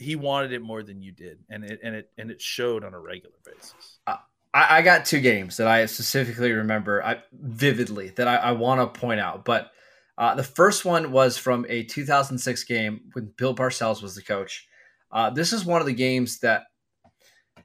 he 0.00 0.16
wanted 0.16 0.52
it 0.52 0.62
more 0.62 0.82
than 0.82 1.02
you 1.02 1.12
did, 1.12 1.38
and 1.50 1.62
it 1.64 1.80
and 1.84 1.94
it 1.94 2.10
and 2.18 2.30
it 2.30 2.40
showed 2.40 2.82
on 2.82 2.94
a 2.94 2.98
regular 2.98 3.36
basis. 3.44 3.98
Uh, 4.06 4.16
I, 4.54 4.78
I, 4.78 4.82
got 4.82 5.04
two 5.04 5.20
games 5.20 5.58
that 5.58 5.68
I 5.68 5.86
specifically 5.86 6.52
remember 6.52 7.04
I, 7.04 7.22
vividly 7.32 8.08
that 8.16 8.26
I, 8.26 8.36
I 8.36 8.52
want 8.52 8.80
to 8.80 9.00
point 9.00 9.20
out, 9.20 9.44
but 9.44 9.70
uh, 10.18 10.34
the 10.34 10.42
first 10.42 10.84
one 10.84 11.12
was 11.12 11.38
from 11.38 11.66
a 11.68 11.84
2006 11.84 12.64
game 12.64 13.02
when 13.12 13.32
Bill 13.36 13.54
Parcells 13.54 14.02
was 14.02 14.14
the 14.14 14.22
coach. 14.22 14.66
Uh, 15.12 15.30
this 15.30 15.52
is 15.52 15.64
one 15.64 15.80
of 15.80 15.86
the 15.86 15.92
games 15.92 16.40
that 16.40 16.64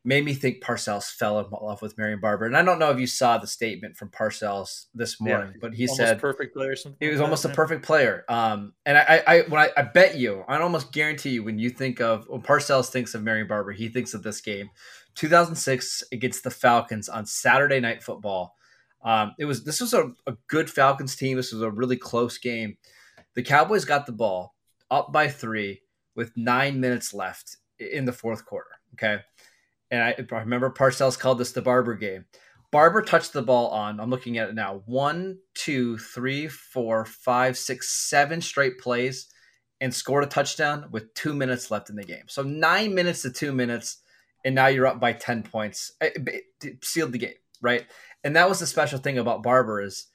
made 0.06 0.24
me 0.24 0.36
think 0.36 0.62
Parcells 0.62 1.06
fell 1.06 1.40
in 1.40 1.48
love 1.50 1.82
with 1.82 1.98
Marion 1.98 2.20
Barber. 2.20 2.46
And 2.46 2.56
I 2.56 2.62
don't 2.62 2.78
know 2.78 2.92
if 2.92 3.00
you 3.00 3.08
saw 3.08 3.40
the 3.40 3.48
statement 3.48 3.98
from 3.98 4.10
Parcells 4.10 4.86
this 4.94 5.20
morning, 5.20 5.54
yeah, 5.54 5.60
but 5.60 5.74
he 5.74 5.88
said 5.88 6.20
perfect 6.20 6.56
player. 6.56 6.76
He 7.00 7.08
was 7.08 7.18
like 7.18 7.24
almost 7.24 7.44
that, 7.44 7.52
a 7.52 7.56
perfect 7.56 7.84
player. 7.84 8.24
Um, 8.30 8.74
and 8.86 9.00
I, 9.00 9.24
I, 9.26 9.42
when 9.42 9.60
I, 9.60 9.72
I, 9.76 9.82
bet 9.82 10.16
you, 10.16 10.46
I 10.48 10.60
almost 10.60 10.94
guarantee 10.94 11.32
you, 11.32 11.44
when 11.44 11.58
you 11.58 11.72
think 11.72 12.02
of 12.02 12.28
when 12.30 12.42
Parcells 12.42 12.90
thinks 12.90 13.16
of 13.16 13.24
Marion 13.24 13.48
Barber, 13.48 13.72
he 13.72 13.90
thinks 13.90 14.14
of 14.14 14.22
this 14.22 14.42
game, 14.42 14.70
2006 15.16 16.04
against 16.12 16.44
the 16.44 16.52
Falcons 16.52 17.10
on 17.10 17.26
Saturday 17.26 17.80
Night 17.80 18.04
Football. 18.04 18.56
Um, 19.04 19.34
it 19.40 19.46
was 19.46 19.64
this 19.64 19.82
was 19.82 19.94
a, 19.94 20.12
a 20.28 20.38
good 20.48 20.70
Falcons 20.70 21.16
team. 21.16 21.36
This 21.36 21.52
was 21.52 21.64
a 21.64 21.72
really 21.72 21.98
close 21.98 22.38
game. 22.38 22.78
The 23.34 23.44
Cowboys 23.44 23.86
got 23.86 24.06
the 24.06 24.12
ball 24.12 24.54
up 24.92 25.12
by 25.12 25.30
three 25.30 25.82
with 26.16 26.32
nine 26.38 26.80
minutes 26.80 27.14
left 27.14 27.58
in 27.80 28.06
the 28.06 28.14
fourth 28.14 28.46
quarter. 28.46 28.70
Okay 28.94 29.20
and 29.92 30.02
I, 30.02 30.16
I 30.32 30.40
remember 30.40 30.70
Parcells 30.70 31.20
called 31.20 31.38
this 31.38 31.52
the 31.52 31.62
Barber 31.62 31.96
game. 31.96 32.26
Barber 32.72 33.02
touched 33.02 33.34
the 33.34 33.42
ball 33.42 33.70
on, 33.70 34.00
I'm 34.00 34.10
looking 34.10 34.38
at 34.38 34.50
it 34.50 34.56
now, 34.56 34.82
one, 34.86 35.38
two, 35.54 35.98
three, 35.98 36.48
four, 36.48 37.06
five, 37.06 37.58
six, 37.58 37.90
seven 37.90 38.42
straight 38.42 38.80
plays, 38.80 39.28
and 39.80 39.94
scored 39.94 40.24
a 40.24 40.28
touchdown 40.28 40.88
with 40.92 41.14
two 41.14 41.34
minutes 41.34 41.72
left 41.72 41.90
in 41.90 41.96
the 41.96 42.04
game. 42.04 42.24
So 42.28 42.44
nine 42.44 42.94
minutes 42.94 43.22
to 43.22 43.32
two 43.32 43.52
minutes, 43.52 44.00
and 44.44 44.56
now 44.56 44.68
you're 44.68 44.88
up 44.88 45.00
by 45.00 45.14
10 45.14 45.44
points. 45.44 45.94
It, 46.02 46.44
it 46.64 46.84
sealed 46.84 47.12
the 47.12 47.18
game, 47.18 47.36
right? 47.62 47.86
And 48.24 48.36
that 48.36 48.50
was 48.50 48.60
the 48.60 48.68
special 48.68 49.00
thing 49.00 49.18
about 49.18 49.44
Barber 49.44 49.82
is 49.82 50.08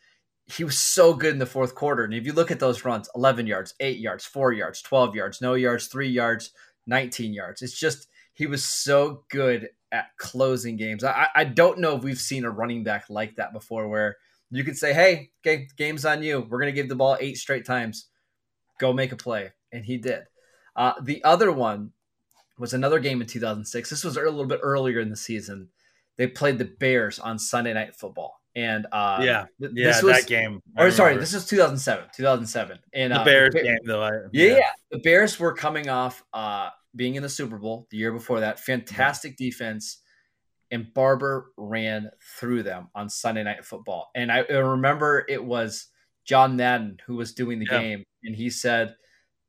he 0.44 0.64
was 0.64 0.78
so 0.78 1.14
good 1.14 1.32
in 1.32 1.38
the 1.38 1.46
fourth 1.46 1.74
quarter. 1.74 2.04
And 2.04 2.12
if 2.12 2.26
you 2.26 2.32
look 2.32 2.50
at 2.50 2.58
those 2.58 2.84
runs, 2.84 3.08
11 3.14 3.46
yards, 3.46 3.74
8 3.80 3.98
yards, 3.98 4.24
4 4.24 4.52
yards, 4.52 4.82
12 4.82 5.14
yards, 5.14 5.40
no 5.40 5.54
yards, 5.54 5.86
3 5.86 6.08
yards, 6.08 6.50
19 6.86 7.32
yards. 7.32 7.62
It's 7.62 7.78
just 7.78 8.08
he 8.34 8.46
was 8.46 8.64
so 8.64 9.24
good 9.30 9.70
at 9.92 10.16
closing 10.18 10.76
games. 10.76 11.04
I, 11.04 11.28
I 11.34 11.44
don't 11.44 11.78
know 11.78 11.96
if 11.96 12.02
we've 12.02 12.18
seen 12.18 12.44
a 12.44 12.50
running 12.50 12.84
back 12.84 13.06
like 13.08 13.36
that 13.36 13.52
before 13.52 13.88
where 13.88 14.16
you 14.50 14.64
could 14.64 14.76
say, 14.76 14.92
hey, 14.92 15.30
okay, 15.44 15.68
game's 15.76 16.04
on 16.04 16.22
you. 16.22 16.40
We're 16.40 16.60
going 16.60 16.72
to 16.72 16.80
give 16.80 16.88
the 16.88 16.96
ball 16.96 17.16
eight 17.20 17.38
straight 17.38 17.64
times. 17.64 18.06
Go 18.78 18.92
make 18.92 19.12
a 19.12 19.16
play. 19.16 19.52
And 19.72 19.84
he 19.84 19.98
did. 19.98 20.22
Uh, 20.74 20.94
the 21.02 21.22
other 21.24 21.52
one 21.52 21.92
was 22.58 22.74
another 22.74 22.98
game 22.98 23.20
in 23.20 23.26
2006. 23.26 23.90
This 23.90 24.04
was 24.04 24.16
a 24.16 24.20
little 24.20 24.46
bit 24.46 24.60
earlier 24.62 25.00
in 25.00 25.10
the 25.10 25.16
season. 25.16 25.68
They 26.16 26.26
played 26.26 26.58
the 26.58 26.64
Bears 26.64 27.18
on 27.18 27.38
Sunday 27.38 27.72
Night 27.72 27.94
Football. 27.94 28.40
And 28.56 28.86
uh, 28.90 29.20
yeah, 29.22 29.46
th- 29.60 29.72
yeah, 29.74 30.02
was, 30.02 30.16
that 30.16 30.26
game. 30.26 30.60
I 30.76 30.80
or 30.80 30.84
remember. 30.84 30.96
sorry, 30.96 31.16
this 31.18 31.34
is 31.34 31.46
2007. 31.46 32.06
2007. 32.16 32.78
And 32.92 33.12
the 33.12 33.20
uh, 33.20 33.24
Bears 33.24 33.54
the, 33.54 33.62
game, 33.62 33.78
though. 33.84 34.02
I, 34.02 34.10
yeah, 34.32 34.56
yeah, 34.56 34.70
the 34.90 34.98
Bears 34.98 35.38
were 35.38 35.54
coming 35.54 35.88
off 35.88 36.24
uh, 36.32 36.70
being 36.94 37.14
in 37.14 37.22
the 37.22 37.28
Super 37.28 37.58
Bowl 37.58 37.86
the 37.90 37.96
year 37.96 38.12
before 38.12 38.40
that. 38.40 38.60
Fantastic 38.60 39.36
yeah. 39.38 39.48
defense, 39.48 39.98
and 40.70 40.92
Barber 40.92 41.50
ran 41.56 42.10
through 42.38 42.62
them 42.62 42.88
on 42.94 43.08
Sunday 43.08 43.42
Night 43.42 43.64
Football. 43.64 44.10
And 44.14 44.30
I, 44.30 44.44
I 44.48 44.54
remember 44.54 45.24
it 45.28 45.44
was 45.44 45.86
John 46.24 46.56
Madden 46.56 46.98
who 47.06 47.16
was 47.16 47.32
doing 47.32 47.58
the 47.58 47.68
yeah. 47.70 47.80
game, 47.80 48.04
and 48.24 48.34
he 48.34 48.50
said, 48.50 48.94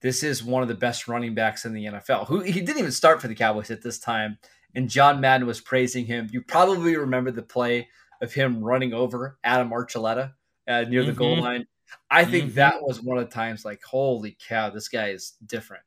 "This 0.01 0.23
is 0.23 0.43
one 0.43 0.61
of 0.61 0.69
the 0.69 0.75
best 0.75 1.07
running 1.07 1.35
backs 1.35 1.65
in 1.65 1.73
the 1.73 1.85
NFL." 1.85 2.27
Who 2.27 2.41
he 2.41 2.61
didn't 2.61 2.79
even 2.79 2.91
start 2.91 3.21
for 3.21 3.27
the 3.27 3.35
Cowboys 3.35 3.71
at 3.71 3.81
this 3.81 3.99
time, 3.99 4.37
and 4.75 4.89
John 4.89 5.21
Madden 5.21 5.47
was 5.47 5.61
praising 5.61 6.05
him. 6.05 6.29
You 6.31 6.41
probably 6.41 6.95
remember 6.95 7.31
the 7.31 7.41
play 7.41 7.87
of 8.21 8.33
him 8.33 8.63
running 8.63 8.93
over 8.93 9.37
Adam 9.43 9.71
Archuleta 9.71 10.33
uh, 10.67 10.81
near 10.81 11.03
the 11.03 11.11
mm-hmm. 11.11 11.17
goal 11.17 11.41
line. 11.41 11.65
I 12.09 12.25
think 12.25 12.45
mm-hmm. 12.45 12.55
that 12.55 12.81
was 12.81 13.01
one 13.01 13.17
of 13.17 13.25
the 13.25 13.33
times 13.33 13.65
like, 13.65 13.81
holy 13.83 14.37
cow, 14.47 14.69
this 14.69 14.87
guy 14.87 15.09
is 15.09 15.33
different. 15.45 15.83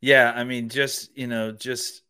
Yeah, 0.00 0.32
I 0.34 0.44
mean, 0.44 0.68
just 0.68 1.16
you 1.16 1.26
know, 1.26 1.52
just 1.52 2.02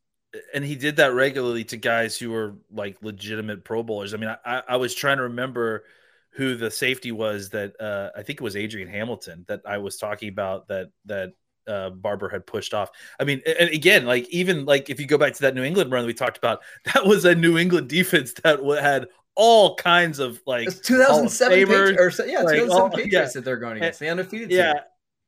and 0.54 0.64
he 0.64 0.76
did 0.76 0.96
that 0.96 1.12
regularly 1.12 1.64
to 1.64 1.76
guys 1.76 2.16
who 2.16 2.30
were 2.30 2.54
like 2.70 2.96
legitimate 3.02 3.64
Pro 3.64 3.82
Bowlers. 3.82 4.14
I 4.14 4.16
mean, 4.16 4.34
I, 4.44 4.62
I 4.68 4.76
was 4.76 4.94
trying 4.94 5.16
to 5.16 5.24
remember 5.24 5.84
who 6.32 6.56
the 6.56 6.70
safety 6.70 7.12
was 7.12 7.50
that 7.50 7.80
uh, 7.80 8.10
I 8.16 8.22
think 8.22 8.40
it 8.40 8.44
was 8.44 8.56
Adrian 8.56 8.88
Hamilton 8.88 9.44
that 9.48 9.62
I 9.66 9.78
was 9.78 9.96
talking 9.96 10.28
about 10.28 10.68
that 10.68 10.90
that 11.06 11.32
uh, 11.66 11.90
Barber 11.90 12.28
had 12.28 12.46
pushed 12.46 12.74
off. 12.74 12.90
I 13.18 13.24
mean, 13.24 13.42
and 13.46 13.70
again, 13.70 14.06
like 14.06 14.28
even 14.28 14.64
like 14.64 14.90
if 14.90 15.00
you 15.00 15.06
go 15.06 15.18
back 15.18 15.34
to 15.34 15.42
that 15.42 15.54
New 15.54 15.64
England 15.64 15.90
run 15.90 16.06
we 16.06 16.14
talked 16.14 16.38
about, 16.38 16.60
that 16.94 17.04
was 17.04 17.24
a 17.24 17.34
New 17.34 17.58
England 17.58 17.88
defense 17.88 18.32
that 18.44 18.60
had 18.80 19.08
all 19.34 19.74
kinds 19.76 20.18
of 20.18 20.40
like 20.46 20.68
2007 20.82 21.58
Patriots, 21.58 22.20
or 22.20 22.26
yeah, 22.26 22.42
like, 22.42 22.56
2007 22.56 22.70
all, 22.70 22.90
Patriots 22.90 23.12
yeah. 23.12 23.26
that 23.34 23.44
they're 23.44 23.56
going 23.56 23.78
against 23.78 24.00
the 24.00 24.08
undefeated. 24.08 24.50
Yeah, 24.50 24.72
team. 24.72 24.82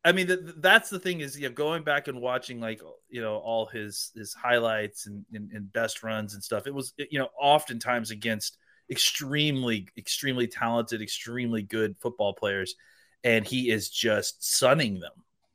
I 0.04 0.12
mean, 0.12 0.26
th- 0.26 0.40
that's 0.56 0.90
the 0.90 0.98
thing 0.98 1.20
is, 1.20 1.38
you 1.38 1.48
know, 1.48 1.54
going 1.54 1.84
back 1.84 2.08
and 2.08 2.20
watching 2.20 2.60
like 2.60 2.80
you 3.08 3.20
know 3.20 3.36
all 3.36 3.66
his 3.66 4.10
his 4.16 4.34
highlights 4.34 5.06
and, 5.06 5.24
and, 5.32 5.50
and 5.52 5.72
best 5.72 6.02
runs 6.02 6.34
and 6.34 6.42
stuff. 6.42 6.66
It 6.66 6.74
was 6.74 6.92
you 6.96 7.18
know 7.18 7.28
oftentimes 7.40 8.10
against 8.10 8.58
extremely 8.90 9.88
extremely 9.96 10.48
talented, 10.48 11.02
extremely 11.02 11.62
good 11.62 11.96
football 12.00 12.34
players, 12.34 12.74
and 13.22 13.46
he 13.46 13.70
is 13.70 13.88
just 13.88 14.44
sunning 14.44 15.00
them 15.00 15.12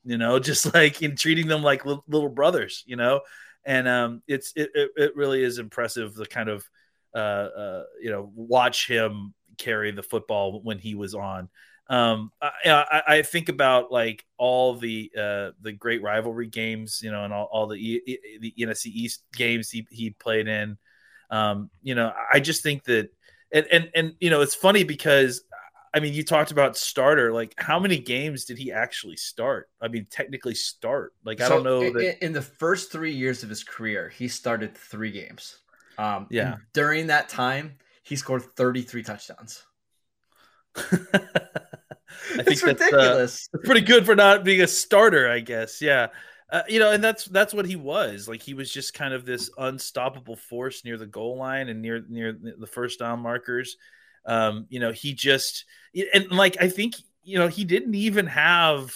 you 0.08 0.18
know, 0.18 0.40
just 0.40 0.74
like 0.74 1.02
in 1.04 1.16
treating 1.16 1.48
them 1.48 1.62
like 1.62 1.86
li- 1.86 2.00
little 2.08 2.30
brothers, 2.30 2.84
you 2.88 2.96
know, 2.96 3.22
and 3.66 3.88
um, 3.88 4.22
it's 4.28 4.54
it, 4.56 4.72
it, 4.74 4.92
it 4.96 5.16
really 5.16 5.44
is 5.44 5.60
impressive 5.60 6.16
the 6.16 6.26
kind 6.26 6.50
of 6.50 6.68
uh, 7.14 7.18
uh, 7.18 7.84
you 8.02 8.10
know 8.10 8.32
watch 8.36 8.88
him 8.88 9.34
carry 9.58 9.92
the 9.92 10.04
football 10.04 10.62
when 10.62 10.80
he 10.80 10.96
was 10.96 11.14
on. 11.14 11.50
Um, 11.90 12.32
I, 12.42 13.02
I, 13.08 13.22
think 13.22 13.48
about 13.48 13.94
like 13.94 14.26
all 14.38 14.76
the 14.76 15.10
uh, 15.18 15.52
the 15.62 15.72
great 15.72 16.02
rivalry 16.02 16.48
games, 16.48 17.00
you 17.02 17.12
know, 17.12 17.24
and 17.24 17.34
all, 17.34 17.48
all 17.50 17.68
the 17.68 17.78
e- 17.78 18.20
the 18.42 18.54
NFC 18.60 18.88
East 18.88 19.24
games 19.34 19.70
he, 19.70 19.88
he 19.90 20.10
played 20.10 20.50
in. 20.50 20.78
Um, 21.30 21.70
you 21.82 21.96
know, 21.96 22.12
I 22.32 22.42
just 22.42 22.62
think 22.62 22.84
that, 22.86 23.10
and 23.54 23.68
and 23.72 23.90
and 23.96 24.14
you 24.20 24.30
know, 24.30 24.42
it's 24.42 24.54
funny 24.54 24.84
because 24.84 25.44
I 25.94 26.00
mean, 26.00 26.14
you 26.14 26.24
talked 26.24 26.52
about 26.52 26.78
starter. 26.78 27.34
Like, 27.34 27.54
how 27.58 27.80
many 27.80 27.98
games 27.98 28.46
did 28.46 28.58
he 28.58 28.72
actually 28.72 29.16
start? 29.16 29.70
I 29.82 29.88
mean, 29.88 30.08
technically 30.10 30.56
start. 30.56 31.14
Like, 31.24 31.42
I 31.42 31.50
don't 31.50 31.64
know. 31.64 31.82
In, 31.82 31.94
that... 31.94 32.24
in 32.24 32.34
the 32.34 32.42
first 32.42 32.92
three 32.92 33.14
years 33.14 33.44
of 33.44 33.50
his 33.50 33.64
career, 33.64 34.10
he 34.10 34.28
started 34.28 34.76
three 34.76 35.12
games. 35.12 35.58
Um, 35.98 36.28
yeah. 36.30 36.58
During 36.74 37.08
that 37.08 37.30
time, 37.30 37.78
he 38.04 38.16
scored 38.16 38.44
33 38.44 39.04
touchdowns. 39.04 39.64
I 42.34 42.44
think 42.44 42.52
it's 42.52 42.64
ridiculous. 42.64 43.50
Uh, 43.54 43.60
pretty 43.64 43.82
good 43.82 44.06
for 44.06 44.16
not 44.16 44.44
being 44.44 44.62
a 44.62 44.68
starter, 44.68 45.30
I 45.30 45.40
guess. 45.40 45.82
Yeah. 45.82 46.08
Uh, 46.50 46.64
you 46.70 46.80
know, 46.80 46.92
and 46.92 47.04
that's 47.04 47.26
that's 47.26 47.54
what 47.54 47.66
he 47.66 47.76
was. 47.76 48.28
Like 48.28 48.42
he 48.42 48.54
was 48.54 48.72
just 48.72 48.94
kind 48.94 49.14
of 49.14 49.26
this 49.26 49.50
unstoppable 49.58 50.38
force 50.38 50.86
near 50.86 50.98
the 50.98 51.06
goal 51.06 51.38
line 51.38 51.68
and 51.68 51.82
near 51.82 52.06
near 52.08 52.32
the 52.32 52.68
first 52.68 53.00
down 53.00 53.20
markers. 53.20 53.76
Um, 54.26 54.66
you 54.70 54.80
know, 54.80 54.92
he 54.92 55.14
just 55.14 55.66
and 56.14 56.32
like 56.32 56.56
I 56.62 56.70
think 56.70 56.96
you 57.24 57.38
know 57.38 57.48
he 57.48 57.66
didn't 57.66 57.96
even 57.96 58.28
have. 58.28 58.94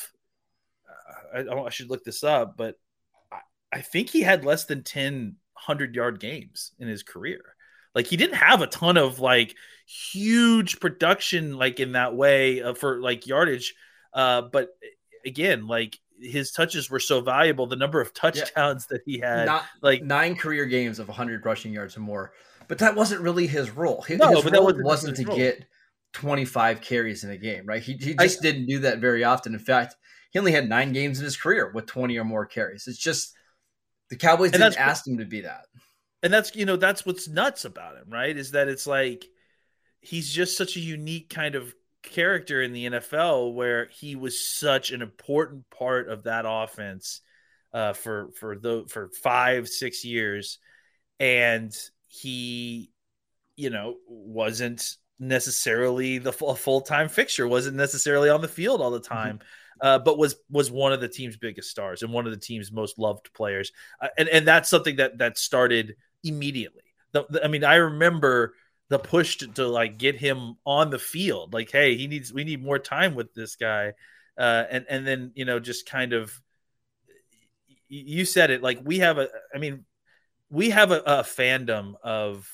Uh, 1.36 1.40
I, 1.40 1.64
I, 1.66 1.70
should 1.70 1.90
look 1.90 2.06
this 2.06 2.24
up, 2.24 2.56
but 2.56 2.76
I, 3.32 3.40
I 3.74 3.82
think 3.82 4.10
he 4.10 4.22
had 4.22 4.46
less 4.46 4.66
than 4.66 4.84
10 4.84 5.36
hundred 5.54 5.94
yard 5.94 6.20
games 6.20 6.72
in 6.80 6.88
his 6.88 7.04
career. 7.04 7.56
Like 7.94 8.08
he 8.08 8.18
didn't 8.18 8.36
have 8.36 8.62
a 8.62 8.68
ton 8.68 8.98
of 8.98 9.20
like 9.20 9.56
huge 9.86 10.80
production 10.80 11.58
like 11.58 11.80
in 11.80 11.94
that 11.94 12.16
way 12.16 12.62
uh, 12.62 12.74
for 12.74 13.02
like 13.02 13.28
yardage. 13.28 13.76
Uh, 14.14 14.44
but 14.44 14.70
again, 15.26 15.68
like 15.68 16.00
his 16.20 16.52
touches 16.52 16.90
were 16.90 17.00
so 17.00 17.22
valuable. 17.22 17.68
The 17.68 17.76
number 17.76 18.00
of 18.00 18.14
touchdowns 18.14 18.88
yeah. 18.90 18.98
that 18.98 19.02
he 19.06 19.20
had, 19.20 19.46
Not, 19.46 19.66
like 19.82 20.04
nine 20.04 20.36
career 20.36 20.66
games 20.66 21.00
of 21.00 21.08
100 21.08 21.46
rushing 21.46 21.74
yards 21.74 21.98
or 21.98 22.02
more. 22.02 22.34
But 22.68 22.78
that 22.80 22.96
wasn't 22.96 23.22
really 23.22 23.48
his 23.48 23.72
role. 23.72 24.02
His, 24.02 24.20
no, 24.20 24.30
his 24.30 24.44
but 24.44 24.54
role 24.54 24.66
wasn't, 24.66 24.86
wasn't 24.86 25.18
to 25.18 25.26
role. 25.26 25.38
get 25.38 25.66
25 26.14 26.82
carries 26.82 27.24
in 27.24 27.32
a 27.32 27.38
game, 27.38 27.66
right? 27.66 27.82
He, 27.82 27.94
he 27.94 28.14
just 28.16 28.40
I, 28.40 28.42
didn't 28.42 28.68
do 28.68 28.80
that 28.80 29.00
very 29.00 29.24
often. 29.24 29.54
In 29.54 29.60
fact, 29.60 29.96
he 30.32 30.40
only 30.40 30.52
had 30.52 30.70
nine 30.70 30.94
games 30.94 31.20
in 31.20 31.26
his 31.26 31.36
career 31.36 31.72
with 31.74 31.86
20 31.88 32.18
or 32.18 32.24
more 32.24 32.46
carries. 32.46 32.88
It's 32.88 32.98
just 32.98 33.34
the 34.10 34.16
Cowboys 34.16 34.52
didn't 34.52 34.78
ask 34.78 35.06
him 35.06 35.18
to 35.18 35.26
be 35.26 35.42
that. 35.42 35.66
And 36.24 36.32
that's, 36.32 36.56
you 36.56 36.66
know, 36.66 36.76
that's 36.76 37.06
what's 37.06 37.28
nuts 37.28 37.66
about 37.66 37.98
him, 37.98 38.10
right? 38.10 38.36
Is 38.36 38.52
that 38.52 38.68
it's 38.68 38.86
like 38.86 39.26
he's 40.02 40.32
just 40.32 40.58
such 40.58 40.76
a 40.76 40.80
unique 40.80 41.30
kind 41.30 41.56
of 41.56 41.74
character 42.04 42.62
in 42.62 42.74
the 42.74 42.88
NFL 42.88 43.54
where 43.54 43.88
he 43.88 44.16
was 44.16 44.40
such 44.40 44.92
an 44.92 45.02
important 45.02 45.70
part 45.70 46.10
of 46.10 46.24
that 46.24 46.46
offense 46.48 47.22
uh, 47.74 47.94
for 47.94 48.32
for 48.34 48.58
the 48.58 48.86
for 48.88 49.10
five 49.24 49.70
six 49.70 50.04
years, 50.04 50.60
and 51.20 51.74
he, 52.08 52.92
you 53.56 53.70
know, 53.70 53.96
wasn't 54.08 54.98
necessarily 55.20 56.18
the 56.18 56.34
full 56.34 56.82
time 56.82 57.08
fixture, 57.08 57.48
wasn't 57.48 57.78
necessarily 57.78 58.30
on 58.30 58.42
the 58.42 58.48
field 58.48 58.82
all 58.82 58.92
the 58.92 59.00
mm-hmm. 59.00 59.14
time. 59.14 59.38
Mm-hmm. 59.38 59.88
Uh, 59.88 59.98
but 60.00 60.18
was 60.18 60.36
was 60.50 60.70
one 60.70 60.94
of 60.94 61.02
the 61.02 61.08
team's 61.08 61.38
biggest 61.38 61.70
stars 61.70 62.04
and 62.04 62.14
one 62.14 62.28
of 62.28 62.32
the 62.32 62.40
team's 62.40 62.72
most 62.72 63.00
loved 63.00 63.34
players, 63.34 63.72
uh, 64.02 64.10
and 64.18 64.28
and 64.30 64.48
that's 64.48 64.70
something 64.70 64.98
that 64.98 65.18
that 65.18 65.38
started 65.38 65.96
immediately. 66.24 66.84
The, 67.12 67.26
the, 67.30 67.44
I 67.44 67.48
mean, 67.48 67.64
I 67.64 67.76
remember 67.76 68.54
the 68.90 69.00
push 69.00 69.38
to, 69.38 69.48
to, 69.48 69.68
like 69.68 69.98
get 69.98 70.16
him 70.16 70.56
on 70.66 70.90
the 70.90 71.00
field, 71.00 71.54
like, 71.54 71.72
hey, 71.72 71.96
he 71.96 72.08
needs 72.08 72.34
we 72.34 72.44
need 72.44 72.64
more 72.64 72.80
time 72.80 73.16
with 73.16 73.34
this 73.34 73.56
guy, 73.56 73.94
uh, 74.38 74.64
and 74.70 74.86
and 74.90 75.08
then 75.08 75.32
you 75.36 75.46
know 75.46 75.60
just 75.60 75.86
kind 75.86 76.14
of 76.14 76.40
you 77.88 78.24
said 78.24 78.52
it 78.52 78.64
like 78.64 78.80
we 78.84 79.00
have 79.00 79.18
a, 79.18 79.28
I 79.54 79.58
mean, 79.58 79.86
we 80.50 80.70
have 80.70 80.92
a, 80.92 81.00
a 81.00 81.24
fandom 81.24 81.96
of 82.04 82.50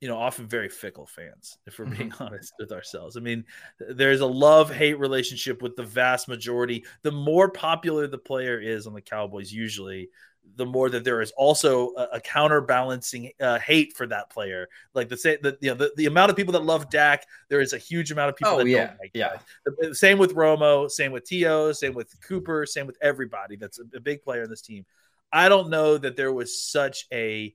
you 0.00 0.08
know 0.08 0.16
often 0.16 0.46
very 0.46 0.68
fickle 0.68 1.06
fans 1.06 1.58
if 1.66 1.78
we're 1.78 1.86
being 1.86 2.10
mm-hmm. 2.10 2.22
honest 2.24 2.52
with 2.58 2.70
ourselves 2.70 3.16
i 3.16 3.20
mean 3.20 3.44
there's 3.80 4.20
a 4.20 4.26
love 4.26 4.72
hate 4.72 4.98
relationship 4.98 5.60
with 5.60 5.74
the 5.76 5.82
vast 5.82 6.28
majority 6.28 6.84
the 7.02 7.10
more 7.10 7.50
popular 7.50 8.06
the 8.06 8.18
player 8.18 8.60
is 8.60 8.86
on 8.86 8.94
the 8.94 9.00
cowboys 9.00 9.52
usually 9.52 10.08
the 10.56 10.66
more 10.66 10.90
that 10.90 11.04
there 11.04 11.20
is 11.20 11.30
also 11.32 11.94
a, 11.96 12.08
a 12.14 12.20
counterbalancing 12.20 13.30
uh, 13.40 13.58
hate 13.60 13.96
for 13.96 14.06
that 14.08 14.28
player. 14.28 14.68
Like 14.92 15.08
the 15.08 15.16
same, 15.16 15.38
the 15.42 15.56
you 15.60 15.70
know 15.70 15.76
the, 15.76 15.92
the 15.96 16.06
amount 16.06 16.30
of 16.30 16.36
people 16.36 16.52
that 16.52 16.64
love 16.64 16.90
Dak, 16.90 17.26
there 17.48 17.60
is 17.60 17.72
a 17.72 17.78
huge 17.78 18.10
amount 18.10 18.30
of 18.30 18.36
people 18.36 18.54
oh, 18.54 18.58
that 18.58 18.68
yeah, 18.68 18.86
don't 18.88 18.98
like 18.98 19.10
yeah. 19.14 19.38
The, 19.64 19.94
same 19.94 20.18
with 20.18 20.34
Romo, 20.34 20.90
same 20.90 21.12
with 21.12 21.24
T.O., 21.24 21.72
same 21.72 21.94
with 21.94 22.20
Cooper, 22.20 22.66
same 22.66 22.86
with 22.86 22.98
everybody 23.00 23.56
that's 23.56 23.78
a, 23.78 23.84
a 23.96 24.00
big 24.00 24.22
player 24.22 24.42
in 24.42 24.50
this 24.50 24.62
team. 24.62 24.84
I 25.32 25.48
don't 25.48 25.70
know 25.70 25.98
that 25.98 26.16
there 26.16 26.32
was 26.32 26.60
such 26.60 27.06
a 27.12 27.54